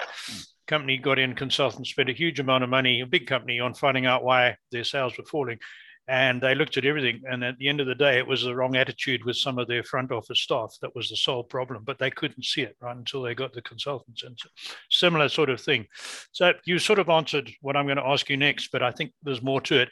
company 0.69 0.99
got 0.99 1.19
in 1.19 1.35
consultants 1.35 1.91
spent 1.91 2.11
a 2.11 2.13
huge 2.13 2.39
amount 2.39 2.63
of 2.63 2.71
money, 2.71 3.01
a 3.01 3.07
big 3.07 3.27
company, 3.27 3.59
on 3.59 3.75
finding 3.75 4.07
out 4.07 4.23
why 4.23 4.57
their 4.71 4.85
sales 4.85 5.19
were 5.19 5.25
falling. 5.25 5.59
And 6.07 6.41
they 6.41 6.55
looked 6.55 6.79
at 6.79 6.87
everything. 6.87 7.23
And 7.29 7.45
at 7.45 7.59
the 7.59 7.69
end 7.69 7.81
of 7.81 7.87
the 7.87 7.95
day, 7.95 8.17
it 8.17 8.27
was 8.27 8.43
the 8.43 8.55
wrong 8.55 8.77
attitude 8.77 9.25
with 9.25 9.37
some 9.37 9.59
of 9.59 9.69
their 9.69 9.83
front 9.83 10.11
office 10.11 10.41
staff 10.41 10.75
that 10.81 10.95
was 10.95 11.11
the 11.11 11.17
sole 11.17 11.43
problem, 11.43 11.83
but 11.85 11.99
they 11.99 12.11
couldn't 12.11 12.45
see 12.45 12.63
it 12.63 12.77
right 12.81 12.97
until 12.97 13.21
they 13.21 13.35
got 13.35 13.53
the 13.53 13.61
consultants. 13.61 14.23
And 14.23 14.39
so, 14.39 14.49
similar 14.91 15.29
sort 15.29 15.51
of 15.51 15.61
thing. 15.61 15.87
So 16.33 16.53
you 16.65 16.79
sort 16.79 16.99
of 16.99 17.11
answered 17.11 17.51
what 17.61 17.77
I'm 17.77 17.87
going 17.87 17.99
to 17.99 18.07
ask 18.07 18.31
you 18.31 18.39
next, 18.39 18.69
but 18.73 18.83
I 18.83 18.91
think 18.91 19.13
there's 19.23 19.43
more 19.43 19.61
to 19.63 19.83
it. 19.83 19.91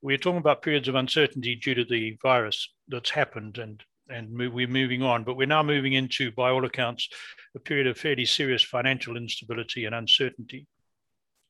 We're 0.00 0.16
talking 0.16 0.38
about 0.38 0.62
periods 0.62 0.88
of 0.88 0.94
uncertainty 0.94 1.56
due 1.56 1.74
to 1.74 1.84
the 1.84 2.16
virus 2.22 2.72
that's 2.88 3.10
happened 3.10 3.58
and 3.58 3.82
and 4.08 4.36
we're 4.36 4.68
moving 4.68 5.02
on. 5.02 5.24
But 5.24 5.36
we're 5.36 5.46
now 5.46 5.62
moving 5.62 5.92
into, 5.92 6.30
by 6.32 6.50
all 6.50 6.64
accounts, 6.64 7.08
a 7.54 7.60
period 7.60 7.86
of 7.86 7.98
fairly 7.98 8.24
serious 8.24 8.62
financial 8.62 9.16
instability 9.16 9.84
and 9.84 9.94
uncertainty. 9.94 10.66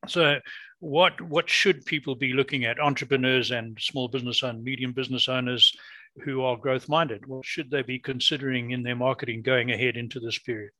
So, 0.06 0.38
what 0.80 1.20
what 1.20 1.50
should 1.50 1.84
people 1.84 2.14
be 2.14 2.32
looking 2.32 2.64
at? 2.64 2.78
Entrepreneurs 2.78 3.50
and 3.50 3.76
small 3.80 4.08
business 4.08 4.42
and 4.42 4.62
medium 4.62 4.92
business 4.92 5.28
owners 5.28 5.72
who 6.24 6.42
are 6.42 6.56
growth 6.56 6.88
minded. 6.88 7.26
What 7.26 7.44
should 7.44 7.70
they 7.70 7.82
be 7.82 7.98
considering 7.98 8.70
in 8.70 8.82
their 8.82 8.96
marketing 8.96 9.42
going 9.42 9.70
ahead 9.70 9.96
into 9.96 10.20
this 10.20 10.38
period? 10.38 10.70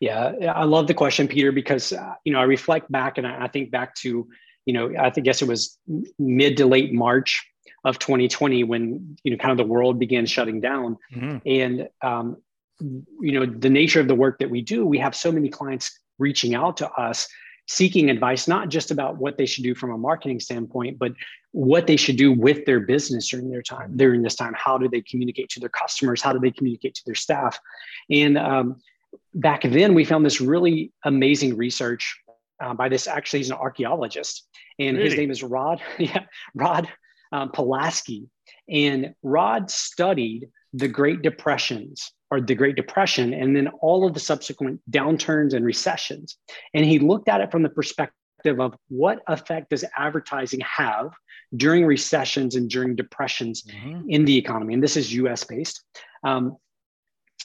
Yeah, 0.00 0.32
I 0.54 0.64
love 0.64 0.88
the 0.88 0.94
question, 0.94 1.28
Peter, 1.28 1.52
because 1.52 1.92
uh, 1.92 2.14
you 2.24 2.32
know 2.32 2.40
I 2.40 2.44
reflect 2.44 2.90
back 2.90 3.18
and 3.18 3.26
I, 3.26 3.44
I 3.44 3.48
think 3.48 3.70
back 3.70 3.94
to 3.96 4.28
you 4.66 4.72
know 4.72 4.92
I 4.98 5.10
think 5.10 5.24
guess 5.24 5.42
it 5.42 5.48
was 5.48 5.78
mid 6.18 6.56
to 6.56 6.66
late 6.66 6.92
March 6.92 7.46
of 7.84 7.98
2020 7.98 8.64
when 8.64 9.16
you 9.24 9.30
know 9.30 9.36
kind 9.36 9.52
of 9.52 9.58
the 9.58 9.70
world 9.70 9.98
began 9.98 10.26
shutting 10.26 10.60
down, 10.60 10.96
mm-hmm. 11.14 11.38
and 11.46 11.88
um, 12.02 12.36
you 12.80 13.32
know 13.32 13.46
the 13.46 13.70
nature 13.70 14.00
of 14.00 14.08
the 14.08 14.14
work 14.14 14.38
that 14.38 14.50
we 14.50 14.60
do, 14.60 14.86
we 14.86 14.98
have 14.98 15.14
so 15.14 15.32
many 15.32 15.48
clients 15.48 15.98
reaching 16.18 16.54
out 16.54 16.76
to 16.78 16.90
us 16.92 17.28
seeking 17.68 18.10
advice, 18.10 18.48
not 18.48 18.68
just 18.68 18.90
about 18.90 19.16
what 19.16 19.38
they 19.38 19.46
should 19.46 19.64
do 19.64 19.74
from 19.74 19.92
a 19.92 19.98
marketing 19.98 20.40
standpoint, 20.40 20.98
but 20.98 21.12
what 21.52 21.86
they 21.86 21.96
should 21.96 22.16
do 22.16 22.32
with 22.32 22.64
their 22.64 22.80
business 22.80 23.28
during 23.28 23.50
their 23.50 23.62
time, 23.62 23.96
during 23.96 24.22
this 24.22 24.34
time. 24.34 24.52
How 24.56 24.76
do 24.78 24.88
they 24.88 25.00
communicate 25.02 25.48
to 25.50 25.60
their 25.60 25.68
customers? 25.68 26.20
How 26.20 26.32
do 26.32 26.38
they 26.38 26.50
communicate 26.50 26.94
to 26.96 27.02
their 27.06 27.14
staff? 27.14 27.58
And 28.10 28.36
um, 28.36 28.76
back 29.34 29.62
then, 29.62 29.94
we 29.94 30.04
found 30.04 30.24
this 30.24 30.40
really 30.40 30.92
amazing 31.04 31.56
research 31.56 32.18
uh, 32.60 32.74
by 32.74 32.88
this. 32.88 33.06
Actually, 33.06 33.40
he's 33.40 33.50
an 33.50 33.56
archaeologist, 33.56 34.48
and 34.78 34.96
really? 34.96 35.10
his 35.10 35.18
name 35.18 35.30
is 35.30 35.42
Rod. 35.42 35.80
Yeah, 35.98 36.24
Rod 36.54 36.88
um, 37.32 37.50
Polaski. 37.50 38.28
And 38.68 39.14
Rod 39.22 39.70
studied 39.70 40.48
the 40.72 40.88
Great 40.88 41.22
Depressions 41.22 42.12
or 42.30 42.40
the 42.40 42.54
Great 42.54 42.76
Depression, 42.76 43.34
and 43.34 43.54
then 43.54 43.68
all 43.80 44.06
of 44.06 44.14
the 44.14 44.20
subsequent 44.20 44.80
downturns 44.90 45.52
and 45.52 45.64
recessions. 45.64 46.38
And 46.72 46.84
he 46.84 46.98
looked 46.98 47.28
at 47.28 47.42
it 47.42 47.50
from 47.50 47.62
the 47.62 47.68
perspective 47.68 48.58
of 48.58 48.74
what 48.88 49.22
effect 49.28 49.70
does 49.70 49.84
advertising 49.96 50.60
have 50.60 51.10
during 51.54 51.84
recessions 51.84 52.54
and 52.54 52.70
during 52.70 52.96
depressions 52.96 53.62
mm-hmm. 53.62 54.08
in 54.08 54.24
the 54.24 54.36
economy. 54.36 54.74
And 54.74 54.82
this 54.82 54.96
is 54.96 55.12
US 55.14 55.44
based. 55.44 55.84
Um, 56.24 56.56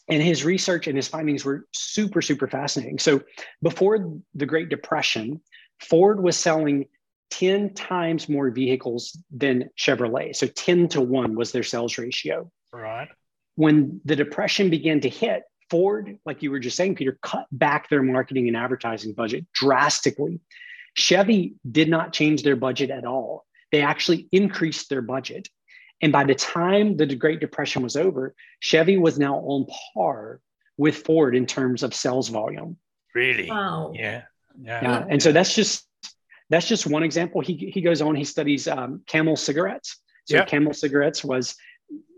and 0.10 0.24
his 0.24 0.46
research 0.46 0.88
and 0.88 0.96
his 0.96 1.08
findings 1.08 1.44
were 1.44 1.66
super, 1.74 2.22
super 2.22 2.48
fascinating. 2.48 2.98
So 2.98 3.22
before 3.62 4.14
the 4.36 4.46
Great 4.46 4.70
Depression, 4.70 5.42
Ford 5.82 6.24
was 6.24 6.38
selling 6.38 6.88
10 7.32 7.74
times 7.74 8.30
more 8.30 8.50
vehicles 8.50 9.18
than 9.32 9.70
Chevrolet. 9.78 10.36
So 10.36 10.48
10 10.48 10.90
to 10.90 11.02
1 11.02 11.36
was 11.36 11.52
their 11.52 11.64
sales 11.64 11.98
ratio. 11.98 12.52
Right. 12.72 13.10
When 13.56 14.02
the 14.06 14.16
depression 14.16 14.70
began 14.70 15.02
to 15.02 15.10
hit, 15.10 15.44
Ford, 15.70 16.18
like 16.26 16.42
you 16.42 16.52
were 16.52 16.60
just 16.60 16.78
saying, 16.78 16.96
Peter, 16.96 17.18
cut 17.22 17.46
back 17.52 17.90
their 17.90 18.04
marketing 18.04 18.48
and 18.48 18.56
advertising 18.56 19.14
budget 19.14 19.46
drastically. 19.54 20.40
Chevy 20.94 21.56
did 21.70 21.90
not 21.90 22.14
change 22.14 22.44
their 22.44 22.56
budget 22.56 22.90
at 22.90 23.06
all. 23.06 23.46
They 23.72 23.82
actually 23.82 24.28
increased 24.32 24.90
their 24.90 25.02
budget. 25.02 25.50
And 26.02 26.12
by 26.12 26.24
the 26.24 26.36
time 26.36 26.96
the 26.96 27.14
Great 27.16 27.40
Depression 27.40 27.84
was 27.84 27.96
over, 27.96 28.36
Chevy 28.60 28.98
was 28.98 29.20
now 29.20 29.38
on 29.38 29.66
par 29.94 30.40
with 30.78 30.98
Ford 30.98 31.36
in 31.36 31.46
terms 31.46 31.84
of 31.84 31.94
sales 31.94 32.30
volume. 32.30 32.78
Really? 33.14 33.50
Wow. 33.50 33.92
Yeah. 33.94 34.24
Yeah. 34.62 34.82
yeah. 34.82 35.06
And 35.10 35.22
so 35.22 35.32
that's 35.32 35.56
just 35.56 35.88
that's 36.50 36.68
just 36.68 36.88
one 36.88 37.04
example. 37.04 37.42
He, 37.42 37.72
he 37.74 37.82
goes 37.82 38.02
on, 38.02 38.16
he 38.16 38.24
studies 38.24 38.68
um, 38.68 39.02
camel 39.08 39.36
cigarettes. 39.36 39.98
So 40.26 40.38
yep. 40.38 40.48
camel 40.48 40.74
cigarettes 40.74 41.24
was 41.24 41.56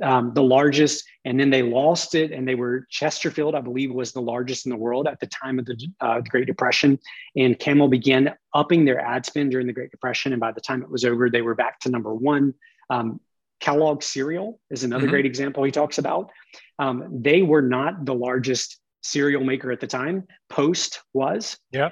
um, 0.03 0.33
the 0.33 0.41
largest, 0.41 1.05
and 1.25 1.39
then 1.39 1.49
they 1.49 1.61
lost 1.61 2.15
it, 2.15 2.31
and 2.31 2.47
they 2.47 2.55
were 2.55 2.87
Chesterfield, 2.89 3.53
I 3.53 3.61
believe, 3.61 3.91
was 3.91 4.11
the 4.11 4.21
largest 4.21 4.65
in 4.65 4.71
the 4.71 4.77
world 4.77 5.07
at 5.07 5.19
the 5.19 5.27
time 5.27 5.59
of 5.59 5.65
the, 5.65 5.77
uh, 6.01 6.21
the 6.21 6.29
Great 6.29 6.47
Depression. 6.47 6.97
And 7.35 7.57
Camel 7.57 7.87
began 7.87 8.33
upping 8.53 8.85
their 8.85 8.99
ad 8.99 9.25
spend 9.25 9.51
during 9.51 9.67
the 9.67 9.73
Great 9.73 9.91
Depression, 9.91 10.33
and 10.33 10.39
by 10.39 10.51
the 10.51 10.61
time 10.61 10.81
it 10.81 10.89
was 10.89 11.05
over, 11.05 11.29
they 11.29 11.41
were 11.41 11.55
back 11.55 11.79
to 11.81 11.89
number 11.89 12.13
one. 12.13 12.53
Um, 12.89 13.19
Kellogg 13.59 14.01
cereal 14.01 14.59
is 14.69 14.83
another 14.83 15.03
mm-hmm. 15.03 15.11
great 15.11 15.25
example 15.25 15.63
he 15.63 15.71
talks 15.71 15.97
about. 15.97 16.31
Um, 16.79 17.21
they 17.21 17.41
were 17.41 17.61
not 17.61 18.05
the 18.05 18.15
largest 18.15 18.79
cereal 19.01 19.43
maker 19.43 19.71
at 19.71 19.81
the 19.81 19.87
time. 19.87 20.27
Post 20.49 21.01
was. 21.13 21.57
Yeah 21.71 21.89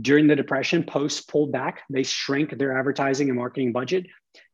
during 0.00 0.26
the 0.26 0.36
depression 0.36 0.82
post 0.82 1.28
pulled 1.28 1.52
back. 1.52 1.82
They 1.90 2.02
shrank 2.02 2.56
their 2.58 2.76
advertising 2.76 3.28
and 3.28 3.38
marketing 3.38 3.72
budget. 3.72 4.06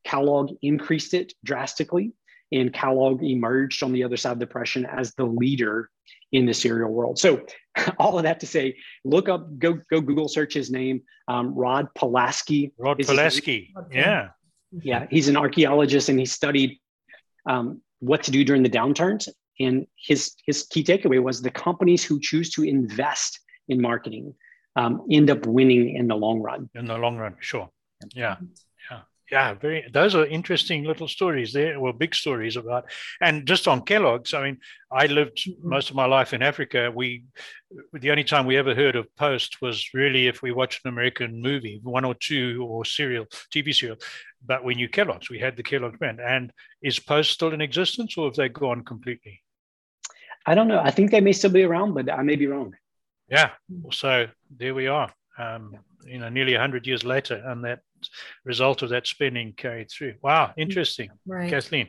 Kellogg 0.05 0.53
increased 0.63 1.15
it 1.15 1.33
drastically 1.45 2.13
and 2.53 2.73
kellogg 2.73 3.23
emerged 3.23 3.83
on 3.83 3.93
the 3.93 4.03
other 4.03 4.17
side 4.17 4.33
of 4.33 4.39
the 4.39 4.47
depression 4.47 4.85
as 4.87 5.15
the 5.15 5.25
leader 5.25 5.91
in 6.33 6.47
the 6.47 6.55
cereal 6.55 6.91
world. 6.91 7.19
So 7.19 7.45
all 7.99 8.19
of 8.19 8.25
that 8.25 8.41
to 8.41 8.47
say 8.47 8.77
look 9.05 9.29
up 9.29 9.59
go 9.59 9.79
go 9.91 10.01
google 10.01 10.29
search 10.29 10.55
his 10.55 10.71
name. 10.71 11.03
Um, 11.29 11.55
rod 11.55 11.89
polaski 11.97 12.73
rod 12.79 12.99
polaski. 12.99 13.69
Yeah. 13.93 14.29
Yeah 14.83 15.07
he's 15.11 15.29
an 15.29 15.37
archaeologist 15.37 16.09
and 16.09 16.19
he 16.19 16.27
studied 16.27 16.79
um, 17.49 17.81
what 18.01 18.23
to 18.25 18.31
do 18.31 18.45
during 18.45 18.63
the 18.63 18.71
downturns. 18.71 19.29
And 19.59 19.87
his 19.97 20.35
his 20.45 20.65
key 20.65 20.83
takeaway 20.83 21.23
was 21.23 21.43
the 21.43 21.51
companies 21.51 22.03
who 22.03 22.19
choose 22.21 22.51
to 22.51 22.65
invest 22.65 23.39
in 23.69 23.81
marketing 23.81 24.35
um, 24.77 25.07
end 25.11 25.31
up 25.31 25.47
winning 25.47 25.97
in 25.97 26.09
the 26.09 26.17
long 26.17 26.41
run. 26.41 26.71
In 26.75 26.87
the 26.87 26.99
long 26.99 27.17
run, 27.17 27.37
sure. 27.41 27.69
Yeah. 28.15 28.37
Yeah. 28.91 29.01
Yeah. 29.31 29.55
Very, 29.55 29.85
those 29.93 30.15
are 30.15 30.27
interesting 30.27 30.85
little 30.85 31.09
stories 31.09 31.53
there, 31.53 31.79
well, 31.79 31.93
big 31.93 32.15
stories 32.15 32.57
about, 32.57 32.85
and 33.21 33.47
just 33.47 33.69
on 33.69 33.83
Kellogg's, 33.83 34.35
I 34.35 34.43
mean, 34.43 34.59
I 34.91 35.07
lived 35.07 35.49
most 35.63 35.91
of 35.91 35.97
my 35.97 36.07
life 36.07 36.33
in 36.33 36.43
Africa. 36.43 36.91
We, 36.95 37.25
the 37.93 38.11
only 38.11 38.25
time 38.25 38.47
we 38.47 38.57
ever 38.57 38.75
heard 38.75 38.97
of 38.97 39.15
Post 39.17 39.63
was 39.63 39.91
really 39.95 40.27
if 40.27 40.43
we 40.43 40.53
watched 40.53 40.85
an 40.85 40.93
American 40.93 41.41
movie, 41.41 41.81
one 41.83 42.05
or 42.05 42.15
two 42.15 42.67
or 42.69 42.85
serial, 42.85 43.27
TV 43.55 43.75
serial. 43.75 43.99
But 44.45 44.65
we 44.65 44.75
knew 44.75 44.89
Kellogg's, 44.89 45.31
we 45.31 45.39
had 45.39 45.57
the 45.57 45.63
Kellogg's 45.63 45.99
brand. 45.99 46.21
And 46.21 46.53
is 46.83 46.99
Post 46.99 47.33
still 47.33 47.53
in 47.53 47.61
existence 47.61 48.17
or 48.17 48.27
have 48.27 48.37
they 48.37 48.49
gone 48.49 48.83
completely? 48.85 49.43
I 50.47 50.55
don't 50.55 50.69
know. 50.69 50.81
I 50.81 50.91
think 50.91 51.11
they 51.11 51.21
may 51.21 51.33
still 51.33 51.51
be 51.51 51.65
around, 51.65 51.95
but 51.95 52.11
I 52.11 52.23
may 52.23 52.37
be 52.37 52.47
wrong. 52.47 52.75
Yeah. 53.31 53.51
So 53.93 54.27
there 54.57 54.75
we 54.75 54.87
are. 54.87 55.13
Um, 55.39 55.77
you 56.05 56.19
know, 56.19 56.29
nearly 56.29 56.53
100 56.53 56.87
years 56.87 57.05
later, 57.05 57.43
and 57.47 57.65
that 57.65 57.81
result 58.45 58.83
of 58.83 58.91
that 58.91 59.07
spending 59.07 59.53
carried 59.53 59.91
through. 59.91 60.15
Wow, 60.23 60.53
interesting. 60.57 61.11
Right. 61.27 61.51
Kathleen. 61.51 61.89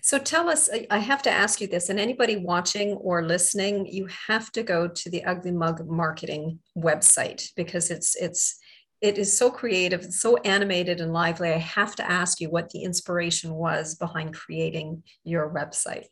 So 0.00 0.18
tell 0.18 0.48
us, 0.48 0.70
I 0.90 0.98
have 0.98 1.22
to 1.22 1.30
ask 1.30 1.60
you 1.60 1.66
this, 1.66 1.88
and 1.88 1.98
anybody 1.98 2.36
watching 2.36 2.92
or 2.92 3.24
listening, 3.24 3.86
you 3.86 4.08
have 4.28 4.52
to 4.52 4.62
go 4.62 4.86
to 4.86 5.10
the 5.10 5.24
Ugly 5.24 5.52
Mug 5.52 5.86
Marketing 5.88 6.60
website 6.76 7.48
because 7.56 7.90
it's 7.90 8.14
it's 8.16 8.58
it 9.00 9.18
is 9.18 9.36
so 9.36 9.50
creative, 9.50 10.04
so 10.04 10.36
animated 10.38 11.00
and 11.00 11.12
lively. 11.12 11.50
I 11.50 11.58
have 11.58 11.96
to 11.96 12.10
ask 12.10 12.40
you 12.40 12.48
what 12.48 12.70
the 12.70 12.82
inspiration 12.82 13.52
was 13.52 13.94
behind 13.94 14.34
creating 14.34 15.02
your 15.24 15.52
website. 15.52 16.06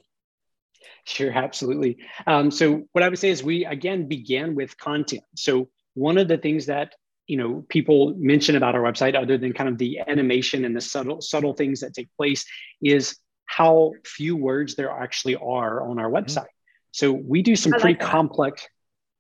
Sure, 1.06 1.30
absolutely. 1.30 1.98
Um, 2.26 2.50
so 2.50 2.88
what 2.92 3.04
I 3.04 3.10
would 3.10 3.18
say 3.18 3.28
is 3.28 3.42
we 3.42 3.66
again 3.66 4.08
began 4.08 4.54
with 4.54 4.78
content. 4.78 5.22
So 5.36 5.68
one 5.92 6.16
of 6.16 6.28
the 6.28 6.38
things 6.38 6.66
that 6.66 6.94
you 7.26 7.36
know 7.36 7.64
people 7.68 8.14
mention 8.16 8.56
about 8.56 8.74
our 8.74 8.80
website, 8.80 9.14
other 9.14 9.36
than 9.36 9.52
kind 9.52 9.68
of 9.68 9.76
the 9.76 10.00
animation 10.06 10.64
and 10.64 10.74
the 10.74 10.80
subtle 10.80 11.20
subtle 11.20 11.52
things 11.52 11.80
that 11.80 11.92
take 11.92 12.08
place, 12.16 12.46
is 12.82 13.18
how 13.46 13.92
few 14.04 14.36
words 14.36 14.74
there 14.74 14.90
actually 14.90 15.36
are 15.36 15.82
on 15.88 15.98
our 15.98 16.06
mm-hmm. 16.06 16.16
website. 16.16 16.46
So 16.92 17.12
we 17.12 17.42
do 17.42 17.56
some 17.56 17.72
pretty 17.72 17.98
complex, 17.98 18.66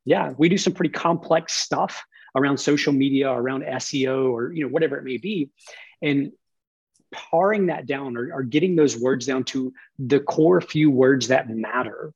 yeah, 0.04 0.32
we 0.38 0.48
do 0.48 0.56
some 0.56 0.72
pretty 0.72 0.92
complex 0.92 1.54
stuff 1.54 2.04
around 2.36 2.58
social 2.58 2.92
media, 2.92 3.30
around 3.30 3.62
SEO, 3.64 4.30
or 4.30 4.52
you 4.52 4.64
know 4.64 4.70
whatever 4.70 4.96
it 4.96 5.04
may 5.04 5.18
be, 5.18 5.50
and 6.00 6.32
paring 7.30 7.66
that 7.66 7.86
down 7.86 8.16
or, 8.16 8.32
or 8.32 8.42
getting 8.42 8.76
those 8.76 8.98
words 8.98 9.26
down 9.26 9.44
to 9.44 9.72
the 9.98 10.20
core 10.20 10.60
few 10.60 10.90
words 10.90 11.28
that 11.28 11.48
matter. 11.48 12.12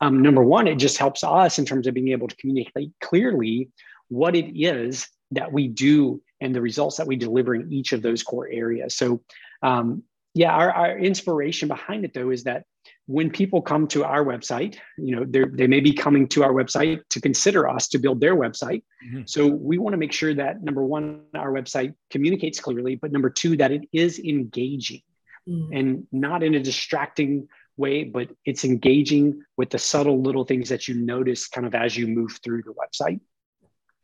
Um, 0.00 0.22
number 0.22 0.42
one, 0.42 0.66
it 0.66 0.76
just 0.76 0.98
helps 0.98 1.22
us 1.22 1.58
in 1.58 1.64
terms 1.64 1.86
of 1.86 1.94
being 1.94 2.08
able 2.08 2.28
to 2.28 2.36
communicate 2.36 2.90
clearly 3.00 3.70
what 4.08 4.34
it 4.34 4.58
is 4.58 5.06
that 5.30 5.52
we 5.52 5.68
do 5.68 6.20
and 6.40 6.54
the 6.54 6.60
results 6.60 6.96
that 6.96 7.06
we 7.06 7.16
deliver 7.16 7.54
in 7.54 7.72
each 7.72 7.92
of 7.92 8.02
those 8.02 8.22
core 8.22 8.48
areas. 8.50 8.96
So, 8.96 9.22
um, 9.62 10.02
yeah, 10.34 10.52
our, 10.52 10.72
our 10.72 10.98
inspiration 10.98 11.68
behind 11.68 12.04
it 12.04 12.14
though 12.14 12.30
is 12.30 12.44
that 12.44 12.64
when 13.06 13.30
people 13.30 13.60
come 13.60 13.88
to 13.88 14.04
our 14.04 14.24
website, 14.24 14.78
you 14.96 15.16
know, 15.16 15.24
they 15.24 15.66
may 15.66 15.80
be 15.80 15.92
coming 15.92 16.28
to 16.28 16.44
our 16.44 16.52
website 16.52 17.00
to 17.10 17.20
consider 17.20 17.68
us 17.68 17.88
to 17.88 17.98
build 17.98 18.20
their 18.20 18.36
website. 18.36 18.84
Mm-hmm. 19.04 19.22
So 19.26 19.48
we 19.48 19.78
want 19.78 19.94
to 19.94 19.98
make 19.98 20.12
sure 20.12 20.32
that 20.34 20.62
number 20.62 20.84
one, 20.84 21.22
our 21.34 21.50
website 21.50 21.94
communicates 22.10 22.60
clearly, 22.60 22.94
but 22.94 23.10
number 23.10 23.28
two, 23.28 23.56
that 23.56 23.72
it 23.72 23.88
is 23.92 24.20
engaging 24.20 25.02
mm-hmm. 25.48 25.72
and 25.72 26.06
not 26.12 26.42
in 26.42 26.54
a 26.54 26.60
distracting 26.60 27.48
way, 27.76 28.04
but 28.04 28.28
it's 28.44 28.64
engaging 28.64 29.42
with 29.56 29.70
the 29.70 29.78
subtle 29.78 30.22
little 30.22 30.44
things 30.44 30.68
that 30.68 30.86
you 30.86 30.94
notice 30.94 31.48
kind 31.48 31.66
of 31.66 31.74
as 31.74 31.96
you 31.96 32.06
move 32.06 32.38
through 32.44 32.62
the 32.62 32.74
website. 32.74 33.20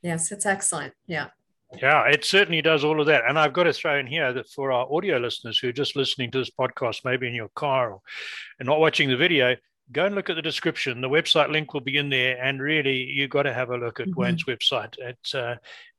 Yes, 0.03 0.33
it's 0.33 0.47
excellent. 0.47 0.95
Yeah. 1.07 1.29
Yeah, 1.75 2.05
it 2.05 2.25
certainly 2.25 2.63
does 2.63 2.85
all 2.85 3.01
of 3.01 3.07
that. 3.07 3.25
And 3.29 3.39
I've 3.39 3.53
got 3.53 3.65
to 3.65 3.73
throw 3.73 3.99
in 3.99 4.07
here 4.07 4.33
that 4.33 4.49
for 4.49 4.71
our 4.71 4.87
audio 4.93 5.19
listeners 5.19 5.59
who 5.59 5.69
are 5.69 5.73
just 5.73 5.97
listening 5.97 6.31
to 6.31 6.39
this 6.39 6.51
podcast, 6.51 7.01
maybe 7.05 7.27
in 7.27 7.35
your 7.35 7.49
car 7.49 7.91
or, 7.91 8.01
and 8.59 8.67
not 8.67 8.79
watching 8.79 9.09
the 9.09 9.17
video, 9.17 9.57
go 9.93 10.07
and 10.07 10.15
look 10.15 10.31
at 10.31 10.37
the 10.37 10.43
description. 10.43 11.01
The 11.01 11.09
website 11.09 11.51
link 11.51 11.75
will 11.75 11.81
be 11.81 11.97
in 11.97 12.09
there. 12.09 12.41
And 12.43 12.63
really, 12.63 13.03
you've 13.03 13.31
got 13.31 13.43
to 13.43 13.53
have 13.53 13.71
a 13.71 13.77
look 13.77 13.99
at 13.99 14.07
mm-hmm. 14.07 14.21
Wayne's 14.21 14.45
website. 14.45 14.95
It's, 14.99 15.35
uh, 15.35 15.57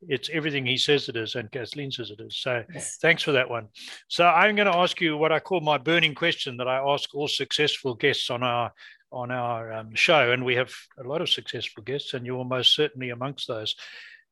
it's 0.07 0.29
everything 0.31 0.65
he 0.65 0.77
says 0.77 1.09
it 1.09 1.17
is 1.17 1.35
and 1.35 1.51
Kathleen 1.51 1.91
says 1.91 2.11
it 2.11 2.21
is. 2.21 2.37
So 2.37 2.63
yes. 2.73 2.97
thanks 3.01 3.23
for 3.23 3.33
that 3.33 3.49
one. 3.49 3.67
So 4.07 4.25
I'm 4.25 4.55
going 4.55 4.71
to 4.71 4.77
ask 4.77 5.01
you 5.01 5.17
what 5.17 5.33
I 5.33 5.39
call 5.39 5.59
my 5.59 5.77
burning 5.77 6.15
question 6.15 6.57
that 6.57 6.67
I 6.67 6.77
ask 6.77 7.13
all 7.13 7.27
successful 7.27 7.93
guests 7.93 8.29
on 8.29 8.41
our 8.41 8.71
on 9.09 9.31
our 9.31 9.71
um, 9.71 9.95
show. 9.95 10.31
And 10.31 10.43
we 10.43 10.55
have 10.55 10.73
a 10.99 11.03
lot 11.07 11.21
of 11.21 11.29
successful 11.29 11.81
guests, 11.81 12.13
and 12.13 12.25
you're 12.25 12.43
most 12.43 12.75
certainly 12.75 13.09
amongst 13.09 13.47
those 13.47 13.73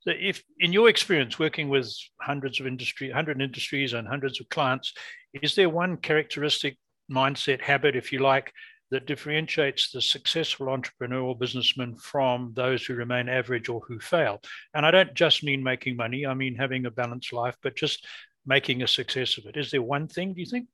if 0.06 0.44
in 0.60 0.72
your 0.72 0.90
experience 0.90 1.40
working 1.40 1.70
with 1.70 1.92
hundreds 2.22 2.60
of 2.60 2.68
industry, 2.68 3.10
hundred 3.10 3.42
industries 3.42 3.94
and 3.94 4.08
hundreds 4.08 4.40
of 4.40 4.50
clients, 4.50 4.94
is 5.42 5.56
there 5.56 5.70
one 5.70 5.98
characteristic 5.98 6.78
mindset 7.12 7.62
habit, 7.62 7.96
if 7.96 8.12
you 8.12 8.20
like, 8.20 8.52
that 8.92 9.08
differentiates 9.08 9.92
the 9.92 10.02
successful 10.02 10.70
entrepreneur 10.70 11.22
or 11.22 11.38
businessman 11.38 11.96
from 11.96 12.54
those 12.56 12.86
who 12.86 12.94
remain 12.94 13.28
average 13.28 13.68
or 13.68 13.82
who 13.88 14.00
fail? 14.00 14.40
And 14.74 14.86
I 14.86 14.92
don't 14.92 15.14
just 15.16 15.44
mean 15.44 15.64
making 15.64 15.96
money, 15.96 16.26
I 16.26 16.34
mean 16.34 16.56
having 16.56 16.86
a 16.86 16.92
balanced 16.92 17.34
life, 17.34 17.56
but 17.64 17.76
just 17.76 18.06
making 18.46 18.84
a 18.84 18.88
success 18.88 19.38
of 19.38 19.46
it. 19.48 19.58
Is 19.58 19.72
there 19.72 19.82
one 19.82 20.08
thing, 20.08 20.34
do 20.34 20.42
you 20.42 20.46
think? 20.46 20.68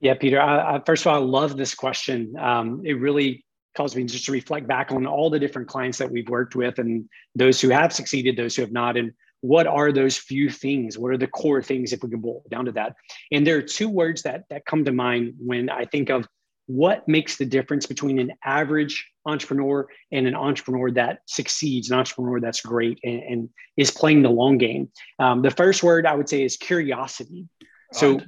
Yeah, 0.00 0.14
Peter. 0.14 0.40
I, 0.40 0.76
I, 0.76 0.82
first 0.84 1.06
of 1.06 1.12
all, 1.12 1.22
I 1.22 1.24
love 1.24 1.56
this 1.56 1.76
question. 1.76 2.34
Um, 2.36 2.82
it 2.84 2.94
really 2.94 3.44
caused 3.76 3.96
me 3.96 4.04
just 4.04 4.26
to 4.26 4.32
reflect 4.32 4.66
back 4.66 4.92
on 4.92 5.06
all 5.06 5.30
the 5.30 5.38
different 5.38 5.68
clients 5.68 5.98
that 5.98 6.10
we've 6.10 6.28
worked 6.28 6.54
with 6.54 6.78
and 6.78 7.08
those 7.34 7.60
who 7.60 7.70
have 7.70 7.92
succeeded, 7.92 8.36
those 8.36 8.56
who 8.56 8.62
have 8.62 8.72
not, 8.72 8.96
and 8.96 9.12
what 9.40 9.66
are 9.66 9.92
those 9.92 10.16
few 10.16 10.48
things? 10.48 10.96
What 10.96 11.12
are 11.12 11.18
the 11.18 11.26
core 11.26 11.62
things 11.62 11.92
if 11.92 12.02
we 12.02 12.10
can 12.10 12.20
boil 12.20 12.44
down 12.48 12.66
to 12.66 12.72
that? 12.72 12.94
And 13.32 13.46
there 13.46 13.56
are 13.56 13.62
two 13.62 13.88
words 13.88 14.22
that 14.22 14.44
that 14.50 14.64
come 14.66 14.84
to 14.84 14.92
mind 14.92 15.34
when 15.38 15.68
I 15.68 15.84
think 15.84 16.10
of 16.10 16.26
what 16.66 17.06
makes 17.08 17.36
the 17.36 17.44
difference 17.44 17.86
between 17.86 18.18
an 18.18 18.32
average 18.44 19.10
entrepreneur 19.26 19.86
and 20.12 20.26
an 20.26 20.34
entrepreneur 20.34 20.90
that 20.92 21.18
succeeds, 21.26 21.90
an 21.90 21.98
entrepreneur 21.98 22.40
that's 22.40 22.60
great 22.60 23.00
and, 23.02 23.22
and 23.22 23.48
is 23.76 23.90
playing 23.90 24.22
the 24.22 24.30
long 24.30 24.58
game. 24.58 24.88
Um, 25.18 25.42
the 25.42 25.50
first 25.50 25.82
word 25.82 26.06
I 26.06 26.14
would 26.14 26.28
say 26.28 26.44
is 26.44 26.56
curiosity. 26.56 27.48
So 27.92 28.20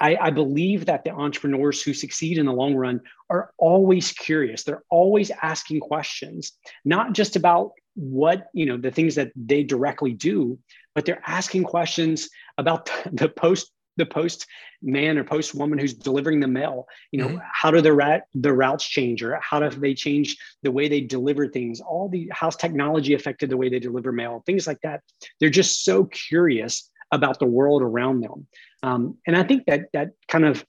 I, 0.00 0.16
I, 0.16 0.30
believe 0.30 0.86
that 0.86 1.04
the 1.04 1.10
entrepreneurs 1.10 1.82
who 1.82 1.94
succeed 1.94 2.38
in 2.38 2.46
the 2.46 2.52
long 2.52 2.74
run 2.74 3.00
are 3.30 3.52
always 3.58 4.12
curious. 4.12 4.64
They're 4.64 4.84
always 4.90 5.30
asking 5.42 5.80
questions, 5.80 6.52
not 6.84 7.14
just 7.14 7.34
about 7.36 7.72
what, 7.94 8.48
you 8.52 8.66
know, 8.66 8.76
the 8.76 8.90
things 8.90 9.14
that 9.16 9.32
they 9.34 9.62
directly 9.62 10.12
do, 10.12 10.58
but 10.94 11.04
they're 11.04 11.22
asking 11.26 11.64
questions 11.64 12.28
about 12.58 12.90
the 13.12 13.28
post 13.28 13.72
the 13.96 14.06
post 14.06 14.46
man 14.80 15.18
or 15.18 15.24
post 15.24 15.56
woman 15.56 15.76
who's 15.76 15.92
delivering 15.92 16.38
the 16.38 16.46
mail. 16.46 16.86
You 17.10 17.18
know 17.18 17.28
mm-hmm. 17.28 17.38
how 17.52 17.72
do 17.72 17.80
the 17.80 17.92
rat 17.92 18.22
the 18.32 18.52
routes 18.52 18.88
change 18.88 19.24
or 19.24 19.38
how 19.42 19.58
do 19.58 19.68
they 19.68 19.92
change 19.92 20.36
the 20.62 20.70
way 20.70 20.88
they 20.88 21.00
deliver 21.00 21.48
things? 21.48 21.80
All 21.80 22.08
the 22.08 22.30
how's 22.32 22.56
technology 22.56 23.14
affected 23.14 23.50
the 23.50 23.56
way 23.56 23.68
they 23.68 23.80
deliver 23.80 24.12
mail? 24.12 24.44
Things 24.46 24.68
like 24.68 24.80
that. 24.82 25.02
They're 25.40 25.50
just 25.50 25.84
so 25.84 26.04
curious 26.04 26.88
about 27.10 27.38
the 27.38 27.46
world 27.46 27.82
around 27.82 28.20
them 28.20 28.46
um, 28.82 29.16
and 29.26 29.36
I 29.36 29.42
think 29.42 29.66
that 29.66 29.92
that 29.92 30.10
kind 30.28 30.44
of, 30.44 30.64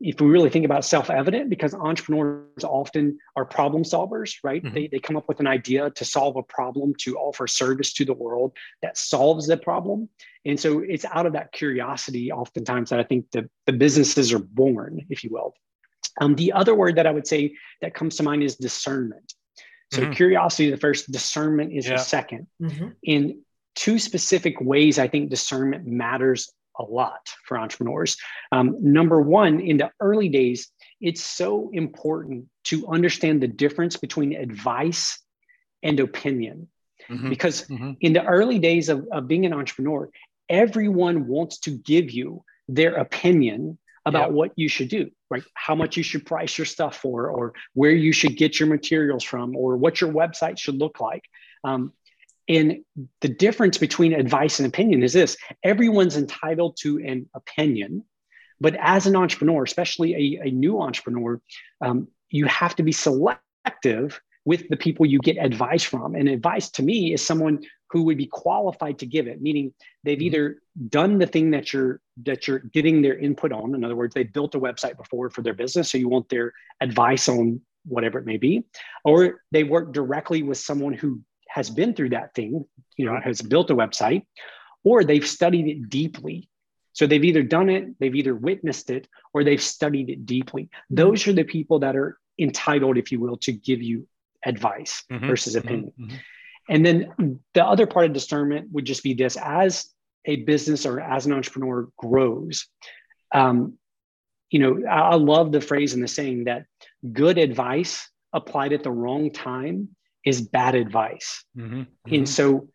if 0.00 0.20
we 0.20 0.26
really 0.26 0.50
think 0.50 0.64
about 0.64 0.84
self-evident, 0.84 1.48
because 1.48 1.74
entrepreneurs 1.74 2.64
often 2.64 3.18
are 3.34 3.44
problem 3.44 3.82
solvers, 3.82 4.36
right? 4.42 4.62
Mm-hmm. 4.62 4.74
They, 4.74 4.88
they 4.88 4.98
come 4.98 5.16
up 5.16 5.26
with 5.26 5.40
an 5.40 5.46
idea 5.46 5.90
to 5.90 6.04
solve 6.04 6.36
a 6.36 6.42
problem, 6.42 6.94
to 7.00 7.16
offer 7.16 7.46
service 7.46 7.92
to 7.94 8.04
the 8.04 8.12
world 8.12 8.52
that 8.82 8.98
solves 8.98 9.46
the 9.46 9.56
problem. 9.56 10.08
And 10.44 10.60
so 10.60 10.80
it's 10.80 11.04
out 11.06 11.26
of 11.26 11.32
that 11.32 11.52
curiosity 11.52 12.30
oftentimes 12.30 12.90
that 12.90 13.00
I 13.00 13.04
think 13.04 13.30
the, 13.32 13.48
the 13.64 13.72
businesses 13.72 14.32
are 14.32 14.38
born, 14.38 15.06
if 15.08 15.24
you 15.24 15.30
will. 15.30 15.54
Um, 16.20 16.34
the 16.34 16.52
other 16.52 16.74
word 16.74 16.96
that 16.96 17.06
I 17.06 17.10
would 17.10 17.26
say 17.26 17.54
that 17.80 17.94
comes 17.94 18.16
to 18.16 18.22
mind 18.22 18.42
is 18.42 18.56
discernment. 18.56 19.34
So 19.92 20.02
mm-hmm. 20.02 20.12
curiosity 20.12 20.70
the 20.70 20.76
first, 20.76 21.10
discernment 21.10 21.72
is 21.72 21.86
yeah. 21.86 21.96
the 21.96 22.02
2nd 22.02 22.46
mm-hmm. 22.60 22.88
In 23.02 23.40
two 23.76 23.98
specific 23.98 24.60
ways, 24.60 24.98
I 24.98 25.06
think 25.06 25.30
discernment 25.30 25.86
matters 25.86 26.52
a 26.78 26.82
lot 26.82 27.28
for 27.46 27.58
entrepreneurs. 27.58 28.16
Um, 28.50 28.76
number 28.80 29.20
one, 29.20 29.60
in 29.60 29.76
the 29.76 29.90
early 30.00 30.28
days, 30.28 30.68
it's 31.00 31.22
so 31.22 31.70
important 31.72 32.46
to 32.64 32.88
understand 32.88 33.40
the 33.40 33.48
difference 33.48 33.96
between 33.96 34.34
advice 34.34 35.22
and 35.82 36.00
opinion. 36.00 36.68
Mm-hmm. 37.08 37.28
Because 37.28 37.66
mm-hmm. 37.66 37.92
in 38.00 38.12
the 38.12 38.24
early 38.24 38.58
days 38.58 38.88
of, 38.88 39.06
of 39.12 39.28
being 39.28 39.46
an 39.46 39.52
entrepreneur, 39.52 40.10
everyone 40.48 41.28
wants 41.28 41.60
to 41.60 41.70
give 41.70 42.10
you 42.10 42.42
their 42.68 42.96
opinion 42.96 43.78
about 44.04 44.32
what 44.32 44.52
you 44.54 44.68
should 44.68 44.88
do, 44.88 45.10
right? 45.30 45.42
How 45.54 45.74
much 45.74 45.96
you 45.96 46.04
should 46.04 46.24
price 46.24 46.56
your 46.56 46.64
stuff 46.64 46.96
for, 46.96 47.28
or 47.28 47.54
where 47.74 47.90
you 47.90 48.12
should 48.12 48.36
get 48.36 48.60
your 48.60 48.68
materials 48.68 49.24
from, 49.24 49.56
or 49.56 49.76
what 49.76 50.00
your 50.00 50.12
website 50.12 50.58
should 50.58 50.76
look 50.76 51.00
like. 51.00 51.24
Um, 51.64 51.92
and 52.48 52.78
the 53.20 53.28
difference 53.28 53.78
between 53.78 54.12
advice 54.12 54.58
and 54.58 54.66
opinion 54.66 55.02
is 55.02 55.12
this 55.12 55.36
everyone's 55.62 56.16
entitled 56.16 56.76
to 56.80 56.98
an 56.98 57.28
opinion. 57.34 58.04
But 58.60 58.76
as 58.80 59.06
an 59.06 59.16
entrepreneur, 59.16 59.62
especially 59.64 60.38
a, 60.40 60.48
a 60.48 60.50
new 60.50 60.80
entrepreneur, 60.80 61.40
um, 61.82 62.08
you 62.30 62.46
have 62.46 62.74
to 62.76 62.82
be 62.82 62.92
selective 62.92 64.20
with 64.46 64.68
the 64.68 64.76
people 64.76 65.04
you 65.04 65.18
get 65.18 65.36
advice 65.36 65.82
from. 65.82 66.14
And 66.14 66.28
advice 66.28 66.70
to 66.70 66.82
me 66.82 67.12
is 67.12 67.24
someone 67.24 67.64
who 67.90 68.04
would 68.04 68.16
be 68.16 68.26
qualified 68.26 68.98
to 69.00 69.06
give 69.06 69.26
it, 69.26 69.42
meaning 69.42 69.74
they've 70.04 70.16
mm-hmm. 70.16 70.26
either 70.26 70.62
done 70.88 71.18
the 71.18 71.26
thing 71.26 71.50
that 71.50 71.72
you're 71.72 72.00
that 72.24 72.46
you're 72.46 72.60
getting 72.60 73.02
their 73.02 73.18
input 73.18 73.52
on. 73.52 73.74
In 73.74 73.84
other 73.84 73.96
words, 73.96 74.14
they 74.14 74.22
built 74.24 74.54
a 74.54 74.60
website 74.60 74.96
before 74.96 75.28
for 75.30 75.42
their 75.42 75.52
business, 75.54 75.90
so 75.90 75.98
you 75.98 76.08
want 76.08 76.28
their 76.28 76.52
advice 76.80 77.28
on 77.28 77.60
whatever 77.84 78.18
it 78.18 78.26
may 78.26 78.36
be, 78.36 78.64
or 79.04 79.40
they 79.52 79.64
work 79.64 79.92
directly 79.92 80.42
with 80.42 80.58
someone 80.58 80.92
who 80.92 81.20
has 81.56 81.70
been 81.70 81.94
through 81.94 82.10
that 82.10 82.34
thing, 82.34 82.66
you 82.98 83.06
know, 83.06 83.18
has 83.18 83.40
built 83.40 83.70
a 83.70 83.74
website, 83.74 84.26
or 84.84 85.04
they've 85.04 85.26
studied 85.26 85.66
it 85.66 85.88
deeply. 85.88 86.50
So 86.92 87.06
they've 87.06 87.24
either 87.24 87.42
done 87.42 87.70
it, 87.70 87.98
they've 87.98 88.14
either 88.14 88.34
witnessed 88.34 88.90
it, 88.90 89.08
or 89.32 89.42
they've 89.42 89.62
studied 89.62 90.10
it 90.10 90.26
deeply. 90.26 90.64
Mm-hmm. 90.64 90.94
Those 90.96 91.26
are 91.26 91.32
the 91.32 91.44
people 91.44 91.78
that 91.78 91.96
are 91.96 92.18
entitled, 92.38 92.98
if 92.98 93.10
you 93.10 93.20
will, 93.20 93.38
to 93.38 93.52
give 93.52 93.82
you 93.82 94.06
advice 94.44 95.02
mm-hmm. 95.10 95.26
versus 95.26 95.56
mm-hmm. 95.56 95.66
opinion. 95.66 95.92
Mm-hmm. 95.98 96.16
And 96.68 96.84
then 96.84 97.40
the 97.54 97.64
other 97.64 97.86
part 97.86 98.04
of 98.04 98.12
discernment 98.12 98.70
would 98.72 98.84
just 98.84 99.02
be 99.02 99.14
this 99.14 99.38
as 99.42 99.88
a 100.26 100.36
business 100.36 100.84
or 100.84 101.00
as 101.00 101.24
an 101.24 101.32
entrepreneur 101.32 101.88
grows, 101.96 102.66
um, 103.32 103.78
you 104.50 104.58
know, 104.58 104.86
I, 104.86 105.12
I 105.12 105.14
love 105.14 105.52
the 105.52 105.62
phrase 105.62 105.94
and 105.94 106.02
the 106.02 106.08
saying 106.08 106.44
that 106.44 106.66
good 107.14 107.38
advice 107.38 108.10
applied 108.34 108.74
at 108.74 108.82
the 108.82 108.90
wrong 108.90 109.30
time 109.30 109.96
is 110.26 110.42
bad 110.42 110.74
advice. 110.74 111.44
Mm-hmm. 111.56 111.80
Mm-hmm. 111.80 112.14
And 112.14 112.28
so, 112.28 112.68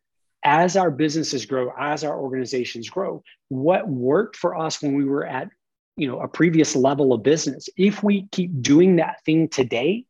as 0.43 0.75
our 0.75 0.89
businesses 0.89 1.45
grow, 1.45 1.71
as 1.77 2.03
our 2.03 2.17
organizations 2.17 2.89
grow, 2.89 3.21
what 3.49 3.87
worked 3.87 4.35
for 4.35 4.57
us 4.57 4.81
when 4.81 4.95
we 4.95 5.05
were 5.05 5.25
at 5.25 5.49
you 5.97 6.07
know 6.07 6.19
a 6.19 6.27
previous 6.27 6.75
level 6.75 7.13
of 7.13 7.21
business, 7.21 7.69
if 7.77 8.01
we 8.01 8.27
keep 8.31 8.63
doing 8.63 8.95
that 8.95 9.17
thing 9.25 9.49
today, 9.49 10.05